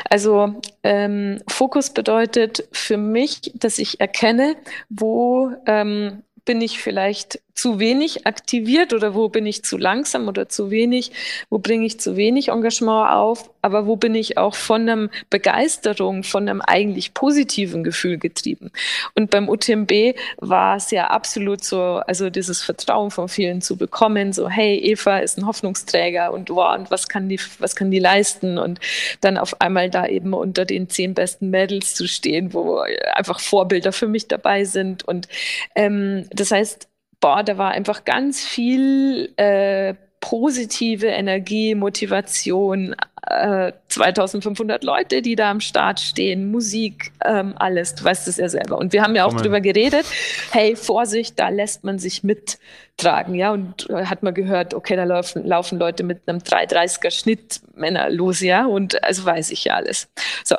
[0.08, 4.56] Also ähm, Fokus bedeutet für mich, dass ich erkenne,
[4.88, 10.48] wo ähm, bin ich vielleicht zu wenig aktiviert oder wo bin ich zu langsam oder
[10.48, 11.12] zu wenig,
[11.50, 16.24] wo bringe ich zu wenig Engagement auf, aber wo bin ich auch von einer Begeisterung,
[16.24, 18.72] von einem eigentlich positiven Gefühl getrieben.
[19.14, 24.32] Und beim UTMB war es ja absolut so, also dieses Vertrauen von vielen zu bekommen,
[24.32, 28.00] so hey, Eva ist ein Hoffnungsträger und wow, und was kann die, was kann die
[28.00, 28.80] leisten und
[29.20, 32.80] dann auf einmal da eben unter den zehn besten Mädels zu stehen, wo
[33.14, 35.28] einfach Vorbilder für mich dabei sind und
[35.76, 36.88] ähm, das heißt,
[37.24, 42.94] boah, da war einfach ganz viel äh, positive Energie, Motivation,
[43.26, 48.50] äh, 2500 Leute, die da am Start stehen, Musik, ähm, alles, du weißt es ja
[48.50, 48.76] selber.
[48.76, 50.04] Und wir haben ja auch drüber geredet,
[50.50, 55.04] hey, Vorsicht, da lässt man sich mittragen, ja, und äh, hat man gehört, okay, da
[55.04, 59.76] laufen, laufen Leute mit einem 330er Schnitt Männer los, ja, und also weiß ich ja
[59.76, 60.10] alles.
[60.44, 60.56] So,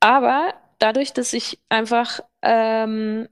[0.00, 3.28] aber dadurch, dass ich einfach ähm,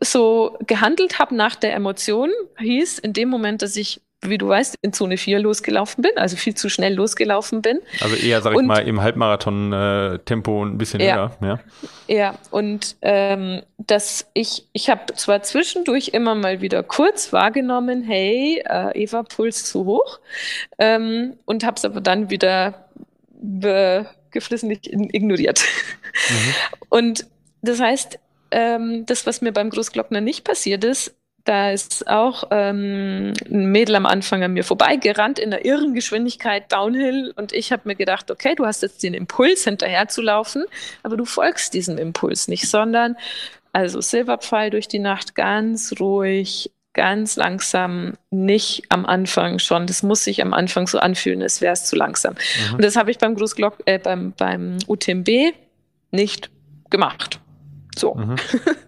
[0.00, 4.76] so gehandelt habe nach der Emotion, hieß in dem Moment, dass ich wie du weißt,
[4.82, 7.80] in Zone 4 losgelaufen bin, also viel zu schnell losgelaufen bin.
[8.00, 11.30] Also eher, sag ich und, mal, im Halbmarathon-Tempo äh, ein bisschen ja, höher.
[11.40, 11.60] Ja,
[12.14, 18.62] ja und ähm, dass ich, ich habe zwar zwischendurch immer mal wieder kurz wahrgenommen, hey,
[18.66, 20.20] äh, Eva, Puls zu hoch,
[20.78, 22.88] ähm, und habe es aber dann wieder
[24.30, 25.64] geflissentlich ignoriert.
[26.28, 26.54] Mhm.
[26.90, 27.26] Und
[27.62, 28.18] das heißt,
[28.50, 33.96] ähm, das, was mir beim Großglockner nicht passiert ist, da ist auch ähm, ein Mädel
[33.96, 38.30] am Anfang an mir vorbeigerannt in einer irren Geschwindigkeit downhill und ich habe mir gedacht,
[38.30, 40.64] okay, du hast jetzt den Impuls hinterher zu laufen,
[41.02, 43.16] aber du folgst diesem Impuls nicht, sondern
[43.72, 49.86] also Silberpfeil durch die Nacht ganz ruhig, ganz langsam, nicht am Anfang schon.
[49.86, 52.34] Das muss sich am Anfang so anfühlen, als wäre es zu langsam.
[52.34, 52.74] Mhm.
[52.76, 55.54] Und das habe ich beim Großglock, äh, beim, beim UTMB
[56.10, 56.50] nicht
[56.90, 57.40] gemacht.
[58.00, 58.14] So.
[58.14, 58.36] Mhm.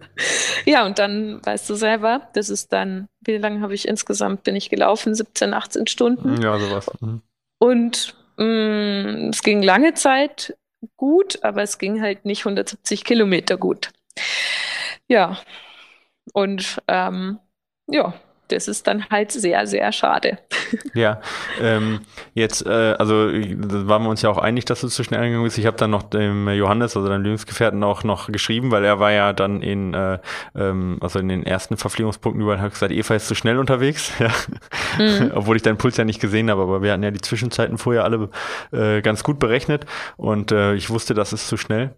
[0.65, 4.55] ja, und dann weißt du selber, das ist dann, wie lange habe ich insgesamt, bin
[4.55, 5.13] ich gelaufen?
[5.13, 6.41] 17, 18 Stunden.
[6.41, 6.89] Ja, sowas.
[6.99, 7.21] Mhm.
[7.59, 10.57] Und mh, mm, es ging lange Zeit
[10.97, 13.91] gut, aber es ging halt nicht 170 Kilometer gut.
[15.07, 15.39] Ja,
[16.33, 17.39] und ähm,
[17.87, 18.13] ja,
[18.49, 20.37] das ist dann halt sehr, sehr schade.
[20.95, 21.21] Ja,
[21.59, 22.01] ähm,
[22.33, 25.43] jetzt, äh, also da waren wir uns ja auch einig, dass du zu schnell angegangen
[25.43, 25.57] bist.
[25.57, 29.11] Ich habe dann noch dem Johannes, also deinem Lebensgefährten, auch noch geschrieben, weil er war
[29.11, 30.19] ja dann in, äh,
[30.55, 34.29] ähm, also in den ersten Verpflegungspunkten überall hat gesagt, Eva ist zu schnell unterwegs, ja.
[34.99, 35.31] Mhm.
[35.35, 38.03] obwohl ich deinen Puls ja nicht gesehen habe, aber wir hatten ja die Zwischenzeiten vorher
[38.03, 38.29] alle
[38.71, 39.85] äh, ganz gut berechnet
[40.17, 41.95] und äh, ich wusste, das ist zu schnell.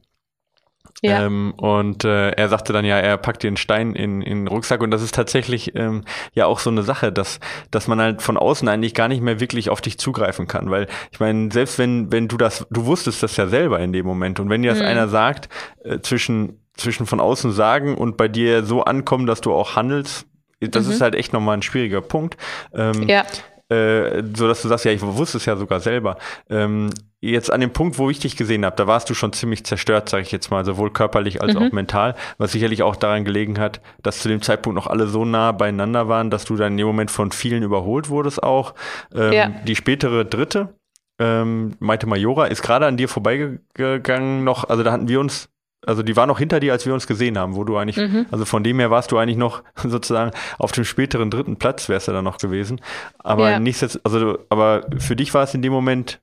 [1.06, 1.26] Ja.
[1.26, 4.82] Ähm, und äh, er sagte dann ja, er packt den Stein in, in den Rucksack
[4.82, 7.39] und das ist tatsächlich ähm, ja auch so eine Sache, dass,
[7.72, 10.70] dass man halt von außen eigentlich gar nicht mehr wirklich auf dich zugreifen kann.
[10.70, 14.06] Weil ich meine, selbst wenn, wenn du das, du wusstest das ja selber in dem
[14.06, 14.86] Moment und wenn dir das mhm.
[14.86, 15.50] einer sagt,
[15.84, 20.26] äh, zwischen, zwischen von außen sagen und bei dir so ankommen, dass du auch handelst,
[20.60, 20.91] das mhm.
[20.91, 22.38] ist halt echt nochmal ein schwieriger Punkt.
[22.74, 23.24] Ähm, ja
[23.70, 26.18] äh, so dass du sagst, ja, ich wusste es ja sogar selber.
[26.50, 26.91] Ähm,
[27.32, 30.10] jetzt an dem Punkt, wo ich dich gesehen habe, da warst du schon ziemlich zerstört,
[30.10, 31.62] sage ich jetzt mal, sowohl körperlich als mhm.
[31.62, 35.26] auch mental, was sicherlich auch daran gelegen hat, dass zu dem Zeitpunkt noch alle so
[35.26, 38.74] nah beieinander waren, dass du dann in dem Moment von vielen überholt wurdest auch.
[39.14, 39.52] Ähm, ja.
[39.66, 40.76] Die spätere dritte,
[41.20, 45.50] ähm, Maite Majora, ist gerade an dir vorbeigegangen noch, also da hatten wir uns
[45.86, 48.26] also die war noch hinter dir, als wir uns gesehen haben, wo du eigentlich, mhm.
[48.32, 52.08] also von dem her warst du eigentlich noch sozusagen auf dem späteren dritten Platz wärst
[52.08, 52.82] du dann noch gewesen.
[53.20, 53.60] Aber ja.
[53.60, 56.22] nichtsdestotrotz, also, aber für dich war es in dem Moment,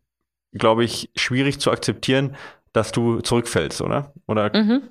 [0.53, 2.37] glaube ich, schwierig zu akzeptieren,
[2.73, 4.13] dass du zurückfällst, oder?
[4.27, 4.51] Oder?
[4.55, 4.83] Mhm.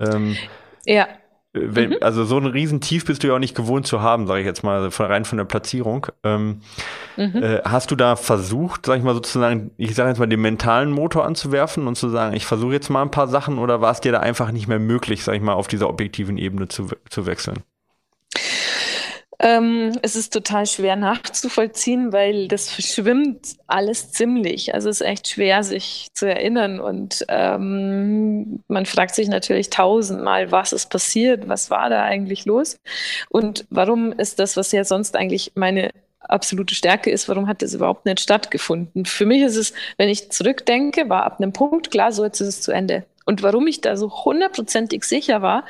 [0.00, 0.36] Ähm,
[0.84, 1.08] ja.
[1.54, 1.96] Wenn, mhm.
[2.00, 4.64] Also so ein Riesentief bist du ja auch nicht gewohnt zu haben, sage ich jetzt
[4.64, 6.06] mal, von, rein von der Platzierung.
[6.24, 6.62] Ähm,
[7.18, 7.42] mhm.
[7.42, 10.90] äh, hast du da versucht, sag ich mal sozusagen, ich sage jetzt mal, den mentalen
[10.90, 14.00] Motor anzuwerfen und zu sagen, ich versuche jetzt mal ein paar Sachen oder war es
[14.00, 17.26] dir da einfach nicht mehr möglich, sag ich mal, auf dieser objektiven Ebene zu, zu
[17.26, 17.62] wechseln?
[19.44, 24.72] Ähm, es ist total schwer nachzuvollziehen, weil das verschwimmt alles ziemlich.
[24.72, 26.78] Also es ist echt schwer, sich zu erinnern.
[26.78, 32.78] Und ähm, man fragt sich natürlich tausendmal, was ist passiert, was war da eigentlich los
[33.30, 37.74] und warum ist das, was ja sonst eigentlich meine absolute Stärke ist, warum hat das
[37.74, 39.04] überhaupt nicht stattgefunden?
[39.06, 42.48] Für mich ist es, wenn ich zurückdenke, war ab einem Punkt klar, so jetzt ist
[42.48, 43.04] es zu Ende.
[43.24, 45.64] Und warum ich da so hundertprozentig sicher war,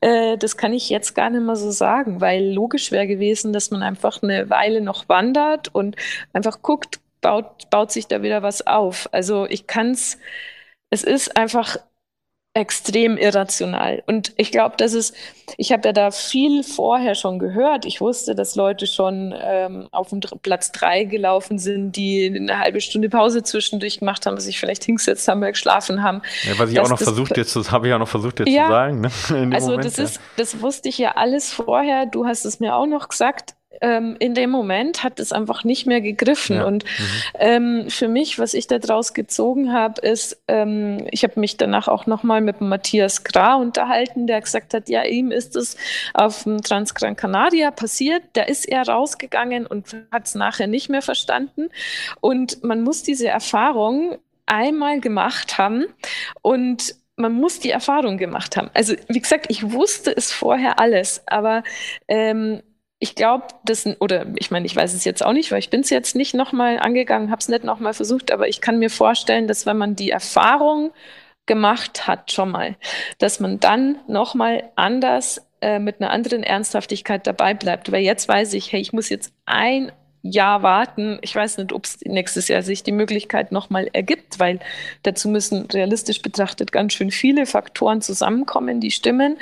[0.00, 3.70] äh, das kann ich jetzt gar nicht mehr so sagen, weil logisch wäre gewesen, dass
[3.70, 5.96] man einfach eine Weile noch wandert und
[6.32, 9.08] einfach guckt, baut, baut sich da wieder was auf.
[9.12, 10.18] Also ich kann es,
[10.90, 11.76] es ist einfach
[12.58, 14.02] extrem irrational.
[14.06, 15.14] Und ich glaube, das ist,
[15.56, 17.84] ich habe ja da viel vorher schon gehört.
[17.84, 22.80] Ich wusste, dass Leute schon ähm, auf dem Platz drei gelaufen sind, die eine halbe
[22.80, 26.22] Stunde Pause zwischendurch gemacht haben, sich vielleicht hingesetzt haben, geschlafen haben.
[26.44, 28.66] Ja, was ich auch noch versucht jetzt, das habe ich auch noch versucht jetzt ja,
[28.66, 29.00] zu sagen.
[29.00, 29.10] Ne?
[29.54, 30.04] Also Moment, das ja.
[30.04, 32.06] ist, das wusste ich ja alles vorher.
[32.06, 35.86] Du hast es mir auch noch gesagt ähm, in dem Moment hat es einfach nicht
[35.86, 36.56] mehr gegriffen.
[36.56, 36.64] Ja.
[36.64, 37.04] Und mhm.
[37.38, 42.06] ähm, für mich, was ich daraus gezogen habe, ist, ähm, ich habe mich danach auch
[42.06, 45.76] nochmal mit Matthias Gra unterhalten, der gesagt hat, ja, ihm ist es
[46.14, 51.02] auf dem Transgran Canaria passiert, da ist er rausgegangen und hat es nachher nicht mehr
[51.02, 51.68] verstanden.
[52.20, 55.86] Und man muss diese Erfahrung einmal gemacht haben
[56.42, 58.70] und man muss die Erfahrung gemacht haben.
[58.74, 61.64] Also wie gesagt, ich wusste es vorher alles, aber
[62.06, 62.62] ähm,
[63.00, 65.82] ich glaube, das, oder ich meine, ich weiß es jetzt auch nicht, weil ich bin
[65.82, 69.46] es jetzt nicht nochmal angegangen, habe es nicht nochmal versucht, aber ich kann mir vorstellen,
[69.46, 70.90] dass wenn man die Erfahrung
[71.46, 72.76] gemacht hat schon mal,
[73.18, 77.90] dass man dann nochmal anders äh, mit einer anderen Ernsthaftigkeit dabei bleibt.
[77.90, 79.90] Weil jetzt weiß ich, hey, ich muss jetzt ein
[80.22, 81.18] Jahr warten.
[81.22, 84.60] Ich weiß nicht, ob es nächstes Jahr sich die Möglichkeit nochmal ergibt, weil
[85.02, 89.38] dazu müssen realistisch betrachtet ganz schön viele Faktoren zusammenkommen, die stimmen.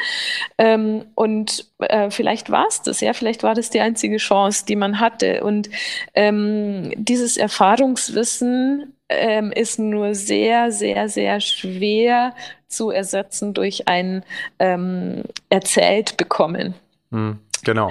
[0.58, 4.76] Ähm, und äh, vielleicht war es das, ja, vielleicht war das die einzige Chance, die
[4.76, 5.42] man hatte.
[5.42, 5.70] Und
[6.14, 12.34] ähm, dieses Erfahrungswissen ähm, ist nur sehr, sehr, sehr schwer
[12.68, 14.24] zu ersetzen durch ein
[14.58, 16.74] ähm, erzählt bekommen.
[17.12, 17.90] Hm, genau.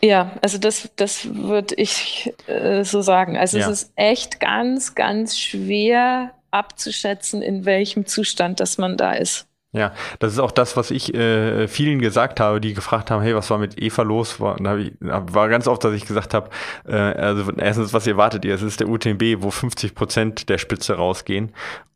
[0.00, 3.36] Ja, also das, das würde ich äh, so sagen.
[3.36, 3.68] Also ja.
[3.68, 9.46] es ist echt ganz, ganz schwer abzuschätzen, in welchem Zustand das man da ist.
[9.72, 13.34] Ja, das ist auch das, was ich äh, vielen gesagt habe, die gefragt haben, hey,
[13.34, 14.38] was war mit Eva los?
[14.38, 16.50] War, ich, war ganz oft, dass ich gesagt habe,
[16.86, 18.54] äh, also erstens, was erwartet ihr?
[18.54, 21.52] Es ist der UTMB, wo 50 Prozent der Spitze rausgehen.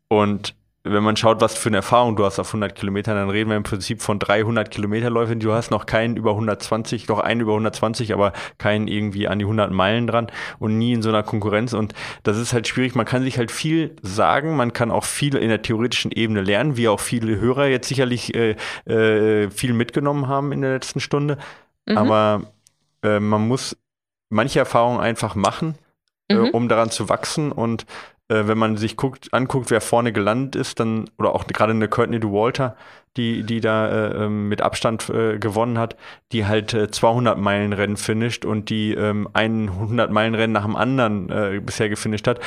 [0.09, 3.49] Und wenn man schaut, was für eine Erfahrung du hast auf 100 Kilometern, dann reden
[3.49, 5.39] wir im Prinzip von 300 Kilometerläufen.
[5.39, 9.45] Du hast noch keinen über 120, doch einen über 120, aber keinen irgendwie an die
[9.45, 10.27] 100 Meilen dran
[10.57, 11.73] und nie in so einer Konkurrenz.
[11.73, 12.95] Und das ist halt schwierig.
[12.95, 16.77] Man kann sich halt viel sagen, man kann auch viel in der theoretischen Ebene lernen,
[16.77, 18.55] wie auch viele Hörer jetzt sicherlich äh,
[18.85, 21.37] äh, viel mitgenommen haben in der letzten Stunde.
[21.87, 21.97] Mhm.
[21.97, 22.41] Aber
[23.03, 23.75] äh, man muss
[24.29, 25.75] manche Erfahrungen einfach machen,
[26.29, 26.49] äh, mhm.
[26.51, 27.85] um daran zu wachsen und
[28.29, 31.87] äh, wenn man sich guckt, anguckt, wer vorne gelandet ist, dann, oder auch gerade eine
[31.87, 32.75] Courtney DeWalter,
[33.17, 35.95] die, die da äh, ähm, mit Abstand äh, gewonnen hat,
[36.31, 40.75] die halt äh, 200 Meilen Rennen finisht und die ähm, 100 Meilen Rennen nach dem
[40.75, 42.39] anderen äh, bisher gefinisht hat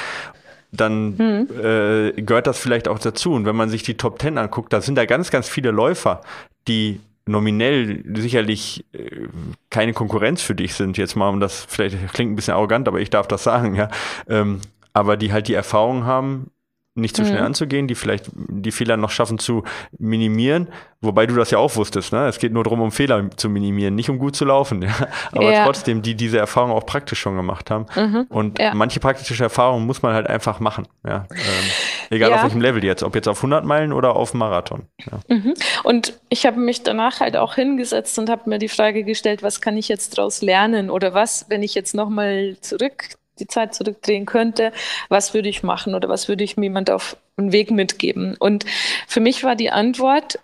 [0.74, 1.48] dann hm.
[1.62, 3.34] äh, gehört das vielleicht auch dazu.
[3.34, 6.22] Und wenn man sich die Top Ten anguckt, da sind da ganz, ganz viele Läufer,
[6.66, 9.28] die nominell sicherlich äh,
[9.70, 10.96] keine Konkurrenz für dich sind.
[10.96, 13.88] Jetzt mal, um das vielleicht klingt ein bisschen arrogant, aber ich darf das sagen, ja.
[14.28, 14.60] Ähm,
[14.92, 16.50] aber die halt die Erfahrung haben,
[16.94, 17.46] nicht zu schnell mhm.
[17.46, 19.64] anzugehen, die vielleicht die Fehler noch schaffen zu
[19.98, 20.68] minimieren,
[21.00, 22.26] wobei du das ja auch wusstest, ne?
[22.26, 24.90] Es geht nur darum, um Fehler zu minimieren, nicht um gut zu laufen, ja?
[25.32, 25.64] aber ja.
[25.64, 27.86] trotzdem, die diese Erfahrung auch praktisch schon gemacht haben.
[27.96, 28.26] Mhm.
[28.28, 28.74] Und ja.
[28.74, 31.24] manche praktische Erfahrungen muss man halt einfach machen, ja.
[31.30, 31.70] Ähm,
[32.10, 34.82] egal auf welchem Level jetzt, ob jetzt auf 100 Meilen oder auf Marathon.
[35.28, 35.54] Mhm.
[35.84, 39.62] Und ich habe mich danach halt auch hingesetzt und habe mir die Frage gestellt, was
[39.62, 44.26] kann ich jetzt daraus lernen oder was, wenn ich jetzt nochmal zurück die Zeit zurückdrehen
[44.26, 44.72] könnte,
[45.08, 48.36] was würde ich machen oder was würde ich mir jemand auf einen Weg mitgeben?
[48.38, 48.64] Und
[49.08, 50.38] für mich war die Antwort,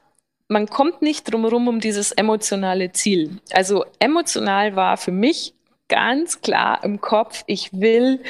[0.49, 3.38] man kommt nicht drumherum um dieses emotionale Ziel.
[3.53, 5.55] Also emotional war für mich
[5.89, 8.20] ganz klar im Kopf, ich will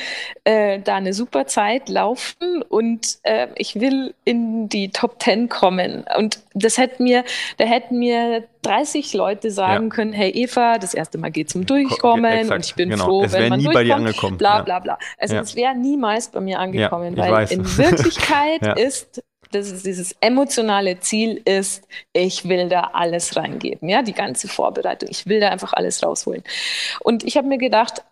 [0.44, 6.04] äh, da eine super Zeit laufen und äh, ich will in die Top Ten kommen.
[6.16, 7.24] Und das hätte mir,
[7.56, 9.94] da hätten mir 30 Leute sagen ja.
[9.94, 13.04] können, hey Eva, das erste Mal geht zum Durchkommen Exakt, und ich bin genau.
[13.04, 14.38] froh, es wenn man nie bei dir angekommen.
[14.38, 14.98] Bla bla bla.
[15.18, 15.40] Also ja.
[15.40, 17.50] es wäre niemals bei mir angekommen, ja, weil weiß.
[17.50, 24.02] in Wirklichkeit ist das ist dieses emotionale Ziel ist, ich will da alles reingeben, ja,
[24.02, 26.42] die ganze Vorbereitung, ich will da einfach alles rausholen.
[27.00, 28.02] Und ich habe mir gedacht,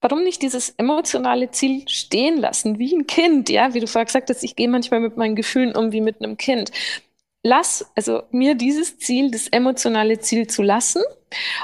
[0.00, 4.30] warum nicht dieses emotionale Ziel stehen lassen, wie ein Kind, ja, wie du vorher gesagt
[4.30, 6.70] hast, ich gehe manchmal mit meinen Gefühlen um wie mit einem Kind.
[7.42, 11.02] Lass, also mir dieses Ziel, das emotionale Ziel zu lassen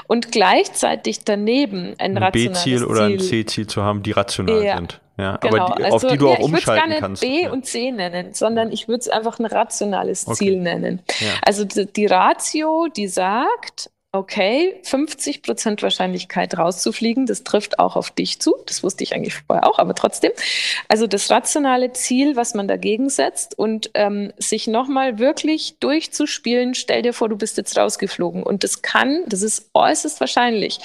[0.07, 4.77] und gleichzeitig daneben ein, ein B-Ziel oder ein C-Ziel zu haben, die rational ja.
[4.77, 5.01] sind.
[5.17, 5.65] Ja, genau.
[5.65, 7.21] aber die, also, auf die du ja, auch umschalten ich kannst.
[7.21, 10.35] B und C nennen, sondern ich würde es einfach ein rationales okay.
[10.35, 11.03] Ziel nennen.
[11.19, 11.33] Ja.
[11.45, 18.11] Also die, die Ratio, die sagt, okay, 50 Prozent Wahrscheinlichkeit rauszufliegen, das trifft auch auf
[18.11, 18.55] dich zu.
[18.67, 20.31] Das wusste ich eigentlich vorher auch, aber trotzdem.
[20.87, 27.01] Also das rationale Ziel, was man dagegen setzt und ähm, sich nochmal wirklich durchzuspielen, stell
[27.01, 30.79] dir vor, du bist jetzt rausgeflogen und das kann, das ist äußerst wahrscheinlich.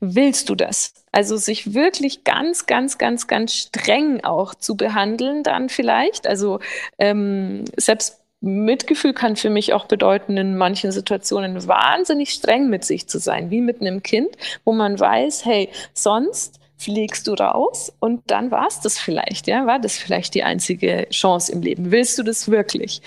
[0.00, 0.94] Willst du das?
[1.12, 6.26] Also sich wirklich ganz, ganz, ganz, ganz streng auch zu behandeln dann vielleicht.
[6.26, 6.60] Also
[6.98, 13.06] ähm, selbst Mitgefühl kann für mich auch bedeuten, in manchen Situationen wahnsinnig streng mit sich
[13.06, 14.30] zu sein, wie mit einem Kind,
[14.64, 19.66] wo man weiß, hey, sonst fliegst du raus und dann war es das vielleicht, ja,
[19.66, 21.90] war das vielleicht die einzige Chance im Leben.
[21.90, 23.02] Willst du das wirklich?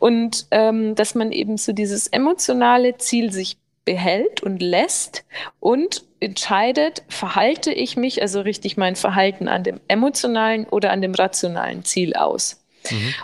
[0.00, 5.24] Und ähm, dass man eben so dieses emotionale Ziel sich behält und lässt
[5.60, 11.14] und entscheidet, verhalte ich mich, also richtig mein Verhalten an dem emotionalen oder an dem
[11.14, 12.62] rationalen Ziel aus.
[12.90, 13.14] Mhm.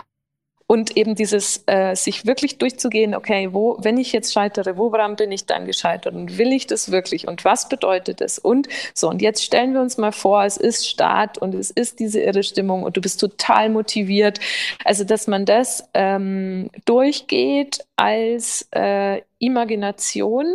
[0.67, 5.31] Und eben dieses, äh, sich wirklich durchzugehen, okay, wo, wenn ich jetzt scheitere, woran bin
[5.31, 8.39] ich dann gescheitert und will ich das wirklich und was bedeutet das?
[8.39, 11.99] Und so, und jetzt stellen wir uns mal vor, es ist Start und es ist
[11.99, 14.39] diese irre Stimmung und du bist total motiviert.
[14.83, 20.47] Also, dass man das ähm, durchgeht als äh, Imagination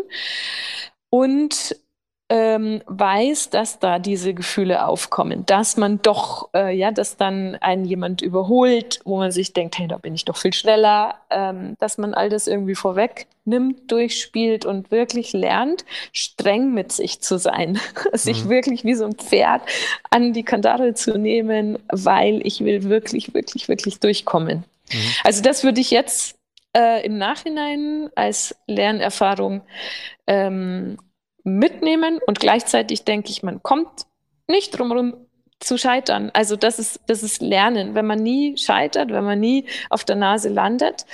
[1.08, 1.76] und
[2.30, 7.84] ähm, weiß, dass da diese Gefühle aufkommen, dass man doch, äh, ja, dass dann einen
[7.84, 11.98] jemand überholt, wo man sich denkt, hey, da bin ich doch viel schneller, ähm, dass
[11.98, 17.80] man all das irgendwie vorweg nimmt, durchspielt und wirklich lernt, streng mit sich zu sein,
[18.12, 18.50] sich mhm.
[18.50, 19.62] wirklich wie so ein Pferd
[20.10, 24.64] an die Kandare zu nehmen, weil ich will wirklich, wirklich, wirklich durchkommen.
[24.92, 24.98] Mhm.
[25.24, 26.38] Also das würde ich jetzt
[26.76, 29.62] äh, im Nachhinein als Lernerfahrung
[30.28, 30.96] ähm,
[31.44, 34.06] mitnehmen und gleichzeitig denke ich, man kommt
[34.46, 35.14] nicht drumherum
[35.60, 36.30] zu scheitern.
[36.32, 37.94] Also das ist, das ist Lernen.
[37.94, 41.04] Wenn man nie scheitert, wenn man nie auf der Nase landet,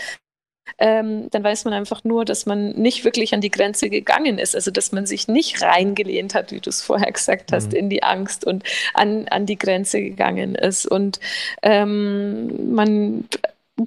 [0.79, 4.55] ähm, dann weiß man einfach nur, dass man nicht wirklich an die Grenze gegangen ist.
[4.55, 7.79] Also dass man sich nicht reingelehnt hat, wie du es vorher gesagt hast, mhm.
[7.79, 8.65] in die Angst und
[8.95, 10.87] an, an die Grenze gegangen ist.
[10.87, 11.21] Und
[11.63, 13.29] ähm, man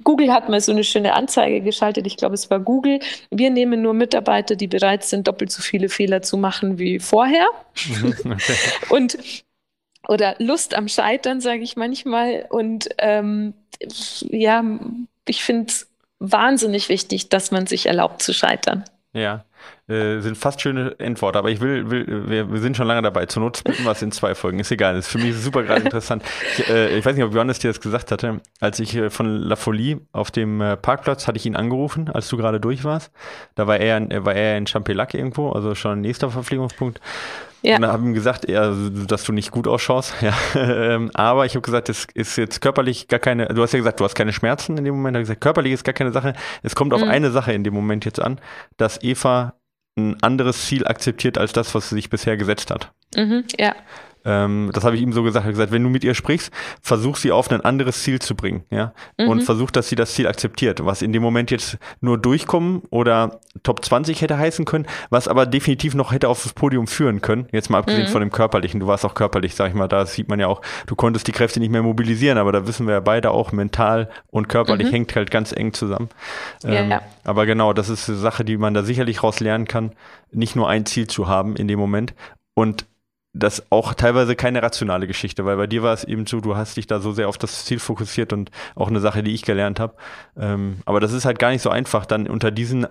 [0.04, 2.06] Google hat mal so eine schöne Anzeige geschaltet.
[2.06, 3.00] Ich glaube, es war Google.
[3.30, 7.48] Wir nehmen nur Mitarbeiter, die bereit sind, doppelt so viele Fehler zu machen wie vorher.
[8.02, 8.36] Okay.
[8.90, 9.18] Und
[10.08, 12.46] oder Lust am Scheitern, sage ich manchmal.
[12.48, 13.54] Und ähm,
[14.22, 14.64] ja,
[15.26, 15.88] ich finde es
[16.18, 18.84] wahnsinnig wichtig, dass man sich erlaubt zu scheitern.
[19.12, 19.44] Ja.
[19.90, 23.26] Äh, sind fast schöne Endworte, aber ich will, will wir, wir, sind schon lange dabei.
[23.26, 24.60] Zur Not splitten wir es in zwei Folgen.
[24.60, 24.94] Ist egal.
[24.94, 26.22] Das ist für mich super gerade interessant.
[26.58, 28.40] Ich, äh, ich, weiß nicht, ob Johannes dir das gesagt hatte.
[28.60, 32.28] Als ich äh, von La Folie auf dem äh, Parkplatz hatte ich ihn angerufen, als
[32.28, 33.10] du gerade durch warst.
[33.56, 37.00] Da war er, war er in Champelac irgendwo, also schon nächster Verpflegungspunkt.
[37.62, 37.76] Ja.
[37.76, 38.72] Und dann habe ich ihm gesagt, ja,
[39.06, 40.14] dass du nicht gut ausschaust.
[40.20, 40.34] Ja.
[40.54, 44.00] Ähm, aber ich habe gesagt, es ist jetzt körperlich gar keine, du hast ja gesagt,
[44.00, 45.16] du hast keine Schmerzen in dem Moment.
[45.16, 46.34] Ich habe gesagt, körperlich ist gar keine Sache.
[46.62, 47.08] Es kommt auf mhm.
[47.08, 48.38] eine Sache in dem Moment jetzt an,
[48.76, 49.49] dass Eva
[50.00, 52.92] ein anderes Ziel akzeptiert als das, was sie sich bisher gesetzt hat.
[53.16, 53.74] Mhm, ja.
[54.24, 55.46] Ähm, das habe ich ihm so gesagt.
[55.46, 56.52] Gesagt, wenn du mit ihr sprichst,
[56.82, 58.92] versuch sie auf ein anderes Ziel zu bringen, ja.
[59.18, 59.28] Mhm.
[59.28, 60.84] Und versuch, dass sie das Ziel akzeptiert.
[60.84, 65.46] Was in dem Moment jetzt nur durchkommen oder Top 20 hätte heißen können, was aber
[65.46, 67.48] definitiv noch hätte auf das Podium führen können.
[67.52, 68.12] Jetzt mal abgesehen mhm.
[68.12, 68.80] von dem körperlichen.
[68.80, 69.88] Du warst auch körperlich, sag ich mal.
[69.88, 72.86] Da sieht man ja auch, du konntest die Kräfte nicht mehr mobilisieren, aber da wissen
[72.86, 74.92] wir ja beide auch, mental und körperlich mhm.
[74.92, 76.08] hängt halt ganz eng zusammen.
[76.64, 77.02] Ähm, ja.
[77.24, 79.92] Aber genau, das ist eine Sache, die man da sicherlich raus lernen kann,
[80.30, 82.14] nicht nur ein Ziel zu haben in dem Moment.
[82.54, 82.86] Und
[83.32, 86.76] das auch teilweise keine rationale Geschichte, weil bei dir war es eben so, du hast
[86.76, 89.78] dich da so sehr auf das Ziel fokussiert und auch eine Sache, die ich gelernt
[89.78, 89.94] habe.
[90.36, 92.86] Ähm, aber das ist halt gar nicht so einfach, dann unter diesen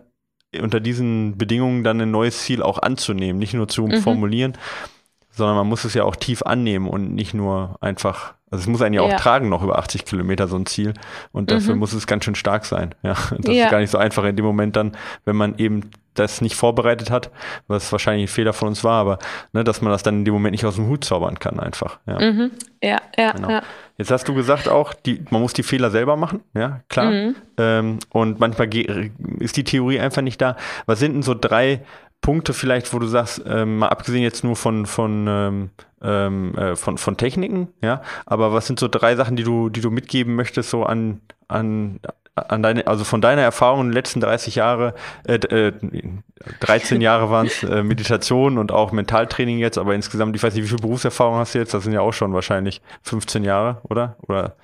[0.60, 4.02] unter diesen Bedingungen dann ein neues Ziel auch anzunehmen, nicht nur zu mhm.
[4.02, 4.58] formulieren,
[5.40, 8.82] sondern man muss es ja auch tief annehmen und nicht nur einfach, also es muss
[8.84, 9.18] einen ja auch ja.
[9.18, 10.94] tragen noch über 80 Kilometer so ein Ziel
[11.32, 11.80] und dafür mhm.
[11.80, 12.94] muss es ganz schön stark sein.
[13.02, 13.66] Ja, das ja.
[13.66, 14.92] ist gar nicht so einfach in dem Moment dann,
[15.26, 17.32] wenn man eben das nicht vorbereitet hat,
[17.68, 19.20] was wahrscheinlich ein Fehler von uns war, aber
[19.54, 22.00] ne, dass man das dann in dem Moment nicht aus dem Hut zaubern kann einfach.
[22.06, 22.52] Ja, mhm.
[22.84, 23.50] ja, ja, genau.
[23.50, 23.62] ja.
[23.98, 27.12] Jetzt hast du gesagt auch, die, man muss die Fehler selber machen, ja, klar.
[27.12, 27.36] Mhm.
[27.58, 28.70] Ähm, und manchmal
[29.40, 30.58] ist die Theorie einfach nicht da.
[30.86, 31.82] Was sind denn so drei
[32.22, 35.70] Punkte vielleicht, wo du sagst, ähm, mal abgesehen jetzt nur von, von, ähm,
[36.02, 39.82] ähm äh, von, von Techniken, ja, aber was sind so drei Sachen, die du, die
[39.82, 42.00] du mitgeben möchtest, so an, an,
[42.36, 44.94] an deine, also von deiner Erfahrung in den letzten 30 Jahre,
[45.26, 45.74] äh, äh,
[46.60, 50.64] 13 Jahre waren es äh, Meditation und auch Mentaltraining jetzt, aber insgesamt, ich weiß nicht,
[50.64, 51.74] wie viel Berufserfahrung hast du jetzt?
[51.74, 54.16] Das sind ja auch schon wahrscheinlich 15 Jahre, oder?
[54.22, 54.56] Oder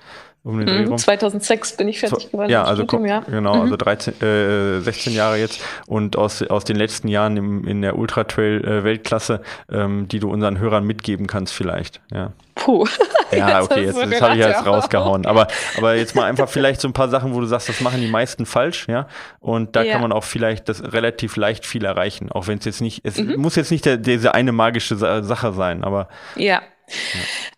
[0.46, 2.50] um den mhm, 2006 bin ich fertig geworden.
[2.50, 3.20] Ja, also Studium, ja.
[3.20, 3.60] genau, mhm.
[3.62, 7.98] also 13, äh, 16 Jahre jetzt und aus, aus den letzten Jahren im, in der
[7.98, 12.00] Ultra Trail äh, Weltklasse, ähm, die du unseren Hörern mitgeben kannst vielleicht.
[12.12, 12.32] Ja.
[12.54, 12.86] Puh.
[13.32, 15.26] Ja, okay, jetzt, jetzt habe ich jetzt rausgehauen.
[15.26, 18.00] Aber, aber jetzt mal einfach vielleicht so ein paar Sachen, wo du sagst, das machen
[18.00, 19.08] die meisten falsch, ja.
[19.40, 19.92] Und da ja.
[19.92, 23.18] kann man auch vielleicht das relativ leicht viel erreichen, auch wenn es jetzt nicht, es
[23.18, 23.34] mhm.
[23.36, 26.08] muss jetzt nicht der, diese eine magische Sache sein, aber.
[26.36, 26.44] Ja.
[26.44, 26.60] ja.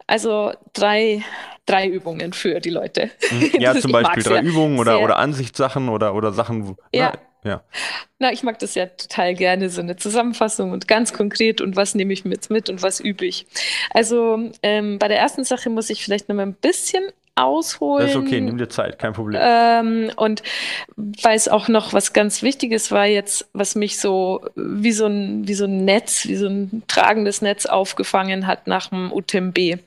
[0.06, 1.22] Also drei,
[1.68, 3.10] drei Übungen für die Leute.
[3.30, 3.60] Mhm.
[3.60, 6.76] Ja, zum Beispiel drei Übungen oder, oder Ansichtssachen oder, oder Sachen.
[6.92, 7.12] Ja.
[7.12, 7.62] Na, ja.
[8.18, 11.94] Na, ich mag das ja total gerne, so eine Zusammenfassung und ganz konkret und was
[11.94, 13.46] nehme ich mit, mit und was übe ich.
[13.90, 17.04] Also ähm, bei der ersten Sache muss ich vielleicht noch mal ein bisschen
[17.38, 18.06] ausholen.
[18.06, 19.40] Das ist okay, nimm dir Zeit, kein Problem.
[19.42, 20.42] Ähm, und
[20.96, 25.46] weil es auch noch was ganz Wichtiges war jetzt, was mich so wie so ein,
[25.46, 29.78] wie so ein Netz, wie so ein tragendes Netz aufgefangen hat nach dem UTMB.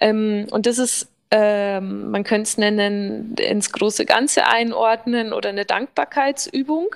[0.00, 5.64] Ähm, und das ist ähm, man könnte es nennen, ins große Ganze einordnen oder eine
[5.64, 6.94] Dankbarkeitsübung.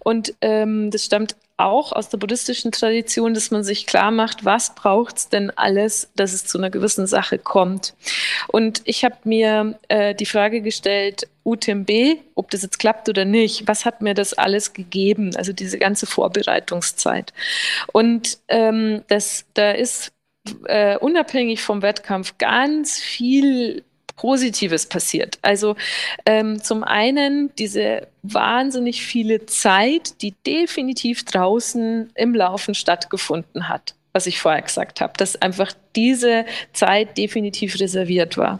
[0.00, 4.74] Und ähm, das stammt auch aus der buddhistischen Tradition, dass man sich klar macht, was
[4.74, 7.94] braucht es denn alles, dass es zu einer gewissen Sache kommt.
[8.48, 11.90] Und ich habe mir äh, die Frage gestellt, UTMB,
[12.34, 16.06] ob das jetzt klappt oder nicht, was hat mir das alles gegeben, also diese ganze
[16.06, 17.32] Vorbereitungszeit.
[17.92, 20.12] Und ähm, das, da ist
[20.66, 23.84] äh, unabhängig vom Wettkampf ganz viel
[24.16, 25.38] Positives passiert.
[25.40, 25.76] Also
[26.26, 33.94] ähm, zum einen diese wahnsinnig viele Zeit, die definitiv draußen im Laufen stattgefunden hat.
[34.12, 38.58] was ich vorher gesagt habe, dass einfach diese Zeit definitiv reserviert war.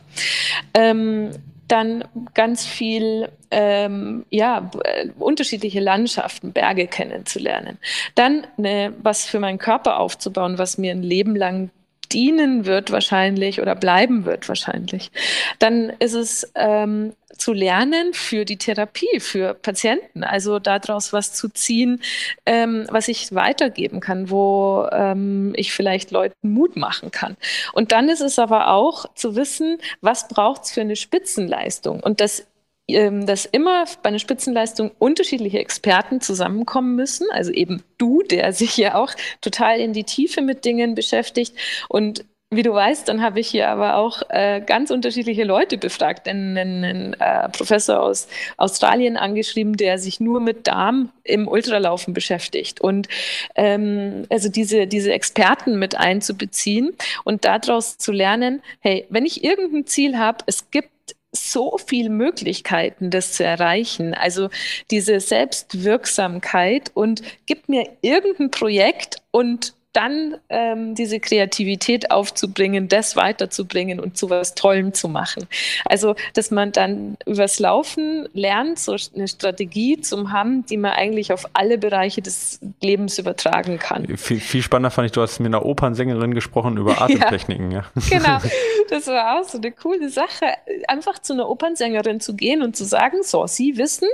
[0.74, 1.32] Ähm,
[1.66, 4.70] dann ganz viel, ähm, ja,
[5.18, 7.78] unterschiedliche Landschaften, Berge kennenzulernen.
[8.14, 11.70] Dann eine, was für meinen Körper aufzubauen, was mir ein Leben lang
[12.12, 15.10] dienen wird wahrscheinlich oder bleiben wird wahrscheinlich.
[15.58, 21.48] Dann ist es ähm, zu lernen für die Therapie, für Patienten, also daraus was zu
[21.48, 22.00] ziehen,
[22.46, 27.36] ähm, was ich weitergeben kann, wo ähm, ich vielleicht Leuten Mut machen kann.
[27.72, 32.20] Und dann ist es aber auch zu wissen, was braucht es für eine Spitzenleistung und
[32.20, 32.46] das
[32.92, 37.26] dass immer bei einer Spitzenleistung unterschiedliche Experten zusammenkommen müssen.
[37.32, 41.54] Also eben du, der sich ja auch total in die Tiefe mit Dingen beschäftigt.
[41.88, 46.26] Und wie du weißt, dann habe ich hier aber auch äh, ganz unterschiedliche Leute befragt.
[46.26, 48.26] Einen, einen äh, Professor aus
[48.56, 52.80] Australien angeschrieben, der sich nur mit Darm im Ultralaufen beschäftigt.
[52.80, 53.06] Und
[53.54, 59.86] ähm, also diese, diese Experten mit einzubeziehen und daraus zu lernen, hey, wenn ich irgendein
[59.86, 60.90] Ziel habe, es gibt
[61.32, 64.14] so viele Möglichkeiten, das zu erreichen.
[64.14, 64.50] Also
[64.90, 73.98] diese Selbstwirksamkeit und gib mir irgendein Projekt und dann ähm, diese Kreativität aufzubringen, das weiterzubringen
[73.98, 75.48] und zu was Tollem zu machen.
[75.84, 81.32] Also, dass man dann übers Laufen lernt, so eine Strategie zu haben, die man eigentlich
[81.32, 84.06] auf alle Bereiche des Lebens übertragen kann.
[84.16, 87.70] Viel, viel spannender fand ich, du hast mit einer Opernsängerin gesprochen über Atemtechniken.
[87.72, 87.80] ja.
[87.80, 87.90] ja.
[88.10, 88.38] Genau,
[88.90, 90.46] das war auch so eine coole Sache,
[90.88, 94.08] einfach zu einer Opernsängerin zu gehen und zu sagen, so, Sie wissen,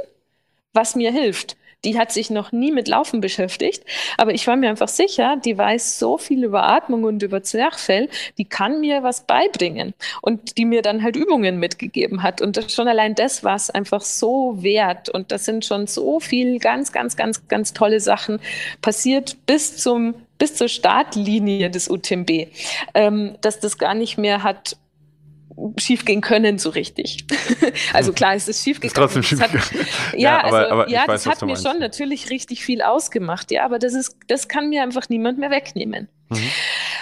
[0.72, 3.85] was mir hilft die hat sich noch nie mit Laufen beschäftigt,
[4.18, 8.09] aber ich war mir einfach sicher, die weiß so viel über Atmung und über Zwerchfell,
[8.39, 12.41] die kann mir was beibringen und die mir dann halt Übungen mitgegeben hat.
[12.43, 15.09] Und schon allein das war es einfach so wert.
[15.09, 18.41] Und das sind schon so viel ganz, ganz, ganz, ganz tolle Sachen
[18.83, 22.49] passiert bis zum bis zur Startlinie des UTMB,
[22.93, 24.77] ähm, dass das gar nicht mehr hat
[25.78, 27.24] schiefgehen können so richtig.
[27.92, 28.94] also klar, es ist schief gegangen.
[28.94, 29.50] trotzdem schief hat,
[30.12, 33.50] ja, ja, also, aber, aber ja, weiß, das hat mir schon natürlich richtig viel ausgemacht,
[33.50, 36.09] ja, aber das ist, das kann mir einfach niemand mehr wegnehmen.
[36.28, 36.50] Mhm.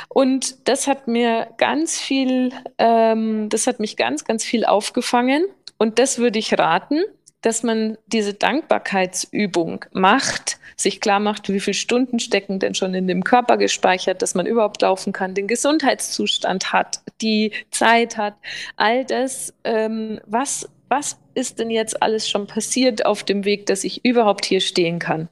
[0.08, 5.44] Und das hat mir ganz viel, ähm, das hat mich ganz, ganz viel aufgefangen.
[5.78, 7.02] Und das würde ich raten,
[7.40, 13.06] dass man diese Dankbarkeitsübung macht, sich klar macht, wie viele Stunden stecken denn schon in
[13.06, 18.34] dem Körper gespeichert, dass man überhaupt laufen kann, den Gesundheitszustand hat, die Zeit hat,
[18.76, 23.84] all das, ähm, was, was ist denn jetzt alles schon passiert auf dem Weg, dass
[23.84, 25.28] ich überhaupt hier stehen kann?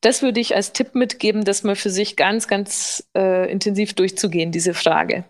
[0.00, 4.52] Das würde ich als Tipp mitgeben, das mal für sich ganz, ganz äh, intensiv durchzugehen,
[4.52, 5.24] diese Frage.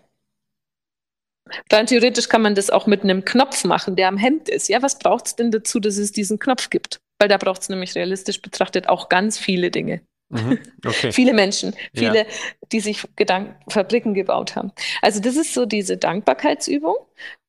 [1.69, 4.67] Dann theoretisch kann man das auch mit einem Knopf machen, der am Hemd ist.
[4.67, 6.99] Ja, was braucht es denn dazu, dass es diesen Knopf gibt?
[7.19, 10.01] Weil da braucht es nämlich realistisch betrachtet auch ganz viele Dinge.
[10.29, 11.11] Mhm, okay.
[11.11, 12.25] viele Menschen, viele, ja.
[12.71, 14.71] die sich Gedanken, Fabriken gebaut haben.
[15.01, 16.95] Also das ist so diese Dankbarkeitsübung.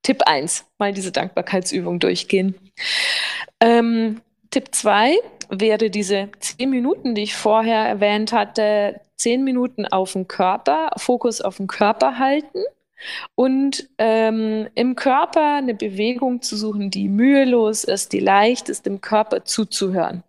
[0.02, 2.54] Tipp 1, mal diese Dankbarkeitsübung durchgehen.
[3.60, 5.16] Ähm, Tipp 2
[5.50, 11.40] wäre diese zehn Minuten, die ich vorher erwähnt hatte, zehn Minuten auf den Körper, Fokus
[11.40, 12.62] auf den Körper halten
[13.34, 19.00] und ähm, im Körper eine Bewegung zu suchen, die mühelos ist, die leicht ist, dem
[19.00, 20.24] Körper zuzuhören.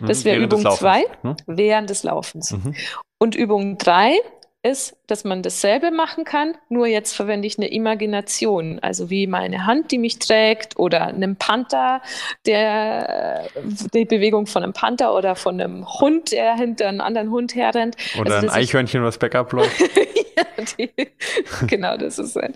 [0.00, 1.36] Das mhm, wäre Übung 2 ne?
[1.46, 2.52] während des Laufens.
[2.52, 2.74] Mhm.
[3.18, 4.18] Und Übung 3
[4.62, 9.66] ist, dass man dasselbe machen kann, nur jetzt verwende ich eine Imagination, also wie meine
[9.66, 12.00] Hand, die mich trägt oder einem Panther,
[12.46, 13.48] der
[13.92, 17.96] die Bewegung von einem Panther oder von einem Hund, der hinter einem anderen Hund herrennt.
[18.18, 19.80] Oder also, ein Eichhörnchen, was Backup läuft.
[19.80, 20.44] ja,
[20.78, 20.90] die,
[21.66, 22.54] genau, das ist ein,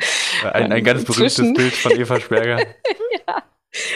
[0.53, 2.59] ein, ein ganz berühmtes Bild von Eva Sperger.
[3.29, 3.43] ja.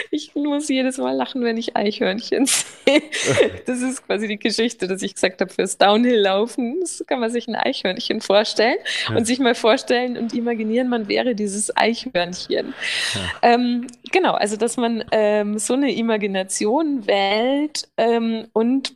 [0.09, 2.71] Ich muss jedes Mal lachen, wenn ich Eichhörnchen sehe.
[3.65, 7.55] Das ist quasi die Geschichte, dass ich gesagt habe, fürs Downhill-Laufen kann man sich ein
[7.55, 8.77] Eichhörnchen vorstellen
[9.07, 9.15] ja.
[9.15, 12.73] und sich mal vorstellen und imaginieren, man wäre dieses Eichhörnchen.
[13.13, 13.21] Ja.
[13.41, 18.93] Ähm, genau, also dass man ähm, so eine Imagination wählt ähm, und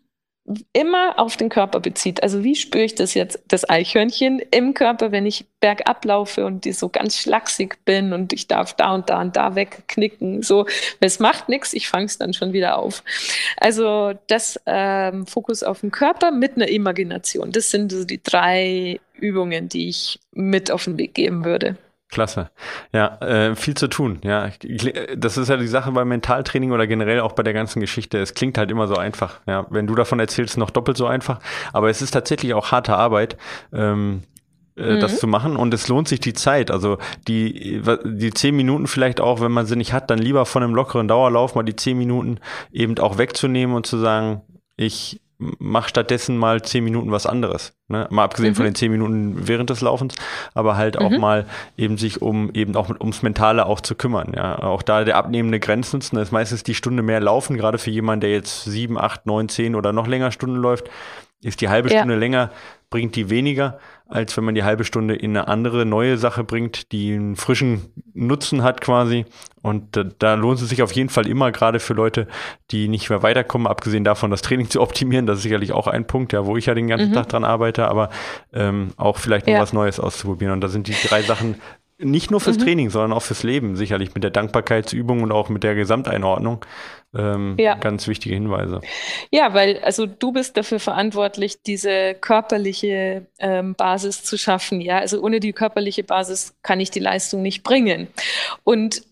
[0.74, 2.22] immer auf den Körper bezieht.
[2.22, 6.66] Also wie spüre ich das jetzt, das Eichhörnchen im Körper, wenn ich bergab laufe und
[6.66, 10.44] die so ganz schlaksig bin und ich darf da und da und da wegknicken.
[10.44, 10.68] So,
[11.00, 13.04] es macht nichts, ich fange es dann schon wieder auf.
[13.58, 17.52] Also das ähm, Fokus auf den Körper mit einer Imagination.
[17.52, 21.78] Das sind so die drei Übungen, die ich mit auf den Weg geben würde.
[22.10, 22.52] Klasse.
[22.94, 24.20] Ja, äh, viel zu tun.
[24.24, 24.50] Ja,
[25.16, 28.20] das ist ja die Sache beim Mentaltraining oder generell auch bei der ganzen Geschichte.
[28.20, 29.42] Es klingt halt immer so einfach.
[29.48, 31.40] Ja, wenn du davon erzählst, noch doppelt so einfach.
[31.74, 33.38] Aber es ist tatsächlich auch harte Arbeit.
[33.74, 34.22] Ähm,
[34.78, 35.00] äh, mhm.
[35.00, 36.70] das zu machen und es lohnt sich die Zeit.
[36.70, 36.98] Also
[37.28, 40.76] die, die zehn Minuten vielleicht auch, wenn man sie nicht hat, dann lieber von einem
[40.76, 42.40] lockeren Dauerlauf mal die zehn Minuten
[42.72, 44.42] eben auch wegzunehmen und zu sagen,
[44.76, 47.74] ich mach stattdessen mal zehn Minuten was anderes.
[47.88, 48.08] Ne?
[48.10, 48.56] Mal abgesehen mhm.
[48.56, 50.16] von den zehn Minuten während des Laufens,
[50.54, 51.20] aber halt auch mhm.
[51.20, 51.46] mal
[51.78, 54.34] eben sich um eben auch ums Mentale auch zu kümmern.
[54.36, 58.22] Ja, auch da der abnehmende Grenznutzen ist meistens die Stunde mehr laufen, gerade für jemanden,
[58.22, 60.90] der jetzt sieben, acht, neun, zehn oder noch länger Stunden läuft,
[61.42, 62.00] ist die halbe ja.
[62.00, 62.52] Stunde länger,
[62.90, 66.92] bringt die weniger als wenn man die halbe Stunde in eine andere neue Sache bringt,
[66.92, 69.26] die einen frischen Nutzen hat quasi.
[69.62, 72.28] Und da, da lohnt es sich auf jeden Fall immer, gerade für Leute,
[72.70, 75.26] die nicht mehr weiterkommen, abgesehen davon, das Training zu optimieren.
[75.26, 77.14] Das ist sicherlich auch ein Punkt, ja, wo ich ja den ganzen mhm.
[77.14, 78.10] Tag dran arbeite, aber
[78.54, 79.56] ähm, auch vielleicht ja.
[79.56, 80.54] noch was Neues auszuprobieren.
[80.54, 81.56] Und da sind die drei Sachen
[81.98, 82.64] nicht nur fürs mhm.
[82.64, 86.66] Training, sondern auch fürs Leben, sicherlich mit der Dankbarkeitsübung und auch mit der Gesamteinordnung.
[87.16, 87.76] Ähm, ja.
[87.76, 88.82] Ganz wichtige Hinweise.
[89.32, 94.82] Ja, weil also du bist dafür verantwortlich, diese körperliche ähm, Basis zu schaffen.
[94.82, 98.10] Ja, also ohne die körperliche Basis kann ich die Leistung nicht bringen.
[98.66, 99.04] Und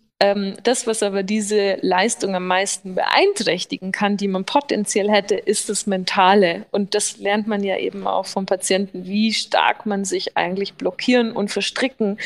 [0.63, 5.86] das, was aber diese Leistung am meisten beeinträchtigen kann, die man potenziell hätte, ist das
[5.86, 6.65] Mentale.
[6.71, 11.34] Und das lernt man ja eben auch vom Patienten, wie stark man sich eigentlich blockieren
[11.34, 12.19] und verstricken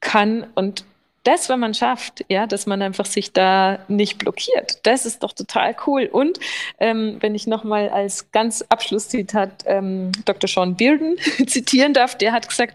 [0.00, 0.46] kann.
[0.54, 0.84] Und
[1.24, 5.32] das, wenn man schafft, ja, dass man einfach sich da nicht blockiert, das ist doch
[5.32, 6.08] total cool.
[6.10, 6.38] Und
[6.78, 10.48] ähm, wenn ich nochmal als ganz Abschlusszitat ähm, Dr.
[10.48, 11.16] Sean Bearden
[11.46, 12.74] zitieren darf, der hat gesagt,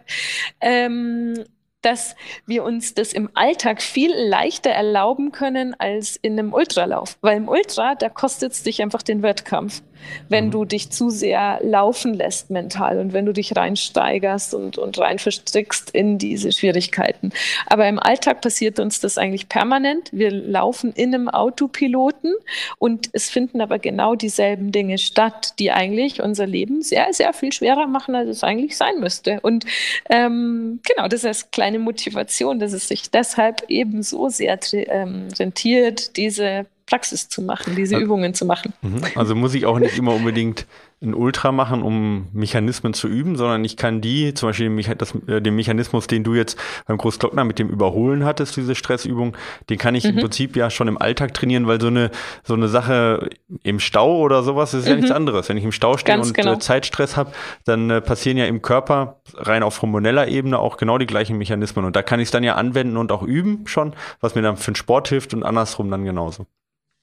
[0.62, 1.46] ähm,
[1.82, 2.16] dass
[2.46, 7.18] wir uns das im Alltag viel leichter erlauben können als in einem Ultralauf.
[7.22, 9.82] Weil im Ultra, da kostet es dich einfach den Wettkampf
[10.30, 10.52] wenn mhm.
[10.52, 15.20] du dich zu sehr laufen lässt mental und wenn du dich reinsteigerst und, und rein
[15.20, 17.32] verstrickst in diese Schwierigkeiten.
[17.68, 20.10] Aber im Alltag passiert uns das eigentlich permanent.
[20.12, 22.34] Wir laufen in einem Autopiloten
[22.78, 27.52] und es finden aber genau dieselben Dinge statt, die eigentlich unser Leben sehr, sehr viel
[27.52, 29.40] schwerer machen, als es eigentlich sein müsste.
[29.42, 29.66] Und
[30.10, 36.18] ähm, genau, das ist kleine Motivation, dass es sich deshalb eben so sehr ähm, rentiert,
[36.18, 38.74] diese Praxis zu machen, diese also, Übungen zu machen.
[38.82, 39.02] Mhm.
[39.16, 40.66] Also muss ich auch nicht immer unbedingt
[41.00, 45.14] ein Ultra machen, um Mechanismen zu üben, sondern ich kann die, zum Beispiel den, das,
[45.28, 46.58] äh, den Mechanismus, den du jetzt
[46.88, 49.38] beim Großglockner mit dem Überholen hattest, diese Stressübung,
[49.70, 50.12] den kann ich mhm.
[50.12, 52.10] im Prinzip ja schon im Alltag trainieren, weil so eine,
[52.44, 53.30] so eine Sache
[53.62, 54.90] im Stau oder sowas ist mhm.
[54.90, 55.50] ja nichts anderes.
[55.50, 56.54] Wenn ich im Stau stehe Ganz und genau.
[56.54, 57.32] äh, Zeitstress habe,
[57.66, 61.86] dann äh, passieren ja im Körper rein auf hormoneller Ebene auch genau die gleichen Mechanismen.
[61.86, 64.58] Und da kann ich es dann ja anwenden und auch üben schon, was mir dann
[64.58, 66.48] für den Sport hilft und andersrum dann genauso.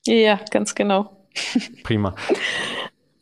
[0.07, 1.17] Ja, ganz genau.
[1.83, 2.15] Prima.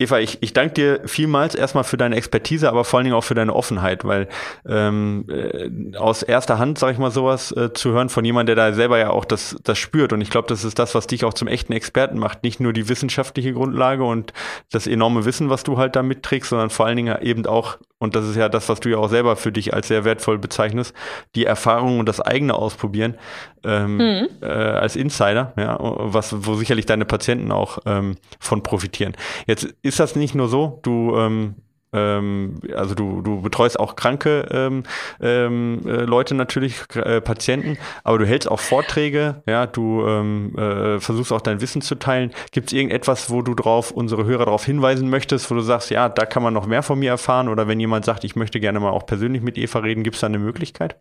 [0.02, 3.24] Eva, ich, ich danke dir vielmals erstmal für deine Expertise, aber vor allen Dingen auch
[3.24, 4.28] für deine Offenheit, weil
[4.66, 8.70] ähm, äh, aus erster Hand, sag ich mal, sowas äh, zu hören von jemandem, der
[8.70, 10.12] da selber ja auch das, das spürt.
[10.12, 12.42] Und ich glaube, das ist das, was dich auch zum echten Experten macht.
[12.42, 14.32] Nicht nur die wissenschaftliche Grundlage und
[14.70, 18.16] das enorme Wissen, was du halt da mitträgst, sondern vor allen Dingen eben auch, und
[18.16, 20.92] das ist ja das, was du ja auch selber für dich als sehr wertvoll bezeichnest,
[21.36, 23.14] die Erfahrung und das eigene Ausprobieren
[23.62, 24.28] ähm, mhm.
[24.40, 29.12] äh, als Insider, ja, was, wo sicherlich deine Patienten auch ähm, von profitieren.
[29.46, 31.54] Jetzt ist das nicht nur so, du ähm,
[31.92, 34.84] ähm, also du, du betreust auch kranke ähm,
[35.20, 41.00] ähm, äh, Leute natürlich, äh, Patienten, aber du hältst auch Vorträge, ja, du ähm, äh,
[41.00, 42.32] versuchst auch dein Wissen zu teilen.
[42.50, 46.08] Gibt es irgendetwas, wo du drauf, unsere Hörer darauf hinweisen möchtest, wo du sagst, ja,
[46.08, 48.80] da kann man noch mehr von mir erfahren oder wenn jemand sagt, ich möchte gerne
[48.80, 50.96] mal auch persönlich mit Eva reden, gibt es da eine Möglichkeit?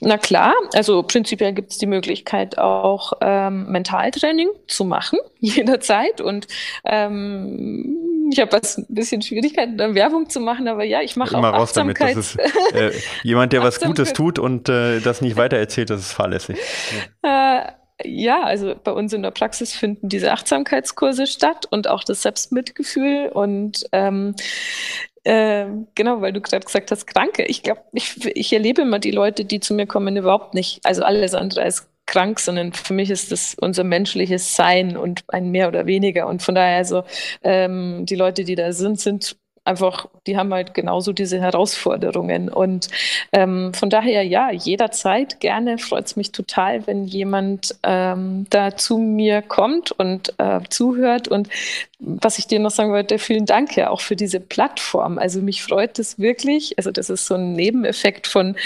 [0.00, 6.20] Na klar, also prinzipiell gibt es die Möglichkeit auch ähm, Mentaltraining zu machen, jederzeit.
[6.20, 6.46] Und
[6.84, 7.96] ähm,
[8.30, 11.70] ich habe ein bisschen Schwierigkeiten, da Werbung zu machen, aber ja, ich mache auch raus
[11.70, 12.12] Achtsamkeit.
[12.12, 12.16] Damit.
[12.16, 12.38] Ist,
[12.74, 16.58] äh, jemand, der was Gutes tut und äh, das nicht weitererzählt, das ist fahrlässig.
[17.22, 17.60] Äh,
[18.04, 23.30] ja, also bei uns in der Praxis finden diese Achtsamkeitskurse statt und auch das Selbstmitgefühl
[23.32, 24.34] und ähm,
[25.24, 27.44] äh, genau, weil du gerade gesagt hast, Kranke.
[27.44, 30.80] Ich glaube, ich, ich erlebe immer die Leute, die zu mir kommen, überhaupt nicht.
[30.84, 35.50] Also alles andere als krank, sondern für mich ist das unser menschliches Sein und ein
[35.50, 36.26] mehr oder weniger.
[36.26, 37.04] Und von daher, also
[37.42, 42.48] ähm, die Leute, die da sind, sind einfach, die haben halt genauso diese Herausforderungen.
[42.48, 42.88] Und
[43.32, 48.98] ähm, von daher, ja, jederzeit gerne freut es mich total, wenn jemand ähm, da zu
[48.98, 51.28] mir kommt und äh, zuhört.
[51.28, 51.48] Und
[51.98, 55.18] was ich dir noch sagen wollte, vielen Dank ja auch für diese Plattform.
[55.18, 56.76] Also mich freut es wirklich.
[56.76, 58.56] Also das ist so ein Nebeneffekt von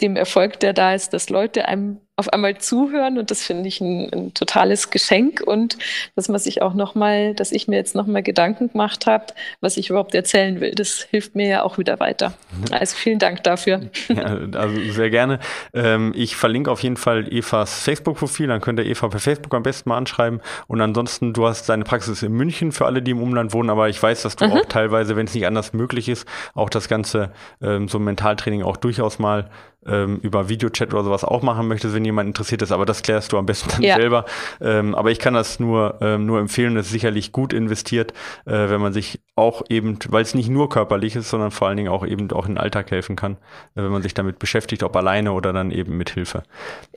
[0.00, 3.80] dem Erfolg, der da ist, dass Leute einem auf einmal zuhören und das finde ich
[3.80, 5.78] ein, ein, totales Geschenk und
[6.16, 9.26] dass man sich auch nochmal, dass ich mir jetzt nochmal Gedanken gemacht habe,
[9.60, 10.72] was ich überhaupt erzählen will.
[10.72, 12.34] Das hilft mir ja auch wieder weiter.
[12.72, 13.82] Also vielen Dank dafür.
[14.08, 15.38] Ja, also sehr gerne.
[15.72, 19.62] Ähm, ich verlinke auf jeden Fall Evas Facebook-Profil, dann könnt ihr Eva per Facebook am
[19.62, 23.22] besten mal anschreiben und ansonsten, du hast deine Praxis in München für alle, die im
[23.22, 24.52] Umland wohnen, aber ich weiß, dass du mhm.
[24.54, 27.30] auch teilweise, wenn es nicht anders möglich ist, auch das ganze
[27.62, 29.50] ähm, so Mentaltraining auch durchaus mal
[29.86, 33.32] ähm, über Videochat oder sowas auch machen möchtest, wenn jemand interessiert ist, aber das klärst
[33.32, 33.96] du am besten dann Ja.
[33.96, 34.24] selber.
[34.60, 38.12] Ähm, aber ich kann das nur, ähm, nur empfehlen, es ist sicherlich gut investiert,
[38.44, 41.76] äh, wenn man sich auch eben, weil es nicht nur körperlich ist, sondern vor allen
[41.76, 43.34] Dingen auch eben auch in den Alltag helfen kann,
[43.74, 46.42] äh, wenn man sich damit beschäftigt, ob alleine oder dann eben mit Hilfe.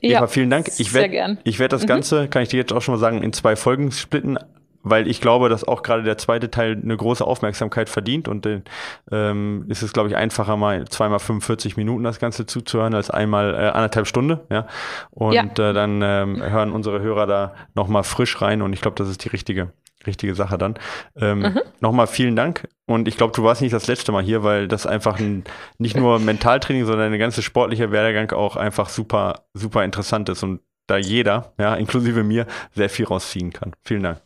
[0.00, 0.68] Ja, Eva, vielen Dank.
[0.78, 3.56] Ich werde werd das Ganze, kann ich dir jetzt auch schon mal sagen, in zwei
[3.56, 4.38] Folgen splitten,
[4.82, 8.62] weil ich glaube, dass auch gerade der zweite Teil eine große Aufmerksamkeit verdient und äh,
[9.10, 13.54] ähm, ist es, glaube ich, einfacher, mal zweimal 45 Minuten das Ganze zuzuhören, als einmal
[13.54, 14.40] äh, anderthalb Stunde.
[14.50, 14.66] Ja?
[15.10, 15.44] Und Ja.
[15.44, 19.24] Äh, dann ähm, hören unsere Hörer da nochmal frisch rein und ich glaube, das ist
[19.24, 19.72] die richtige
[20.06, 20.74] richtige Sache dann.
[21.16, 22.68] Ähm, Nochmal vielen Dank.
[22.86, 25.44] Und ich glaube, du warst nicht das letzte Mal hier, weil das einfach ein,
[25.78, 30.60] nicht nur Mentaltraining, sondern der ganze sportliche Werdegang auch einfach super, super interessant ist und
[30.86, 33.72] da jeder, ja, inklusive mir, sehr viel rausziehen kann.
[33.84, 34.20] Vielen Dank.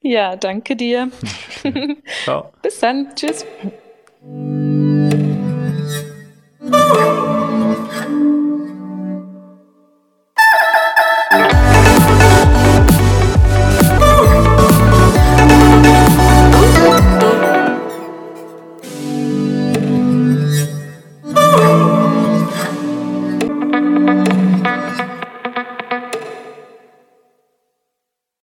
[0.00, 1.10] Ja, danke dir.
[2.24, 2.52] Ciao.
[2.62, 3.14] Bis dann.
[3.14, 3.44] Tschüss.
[11.30, 11.77] Thank.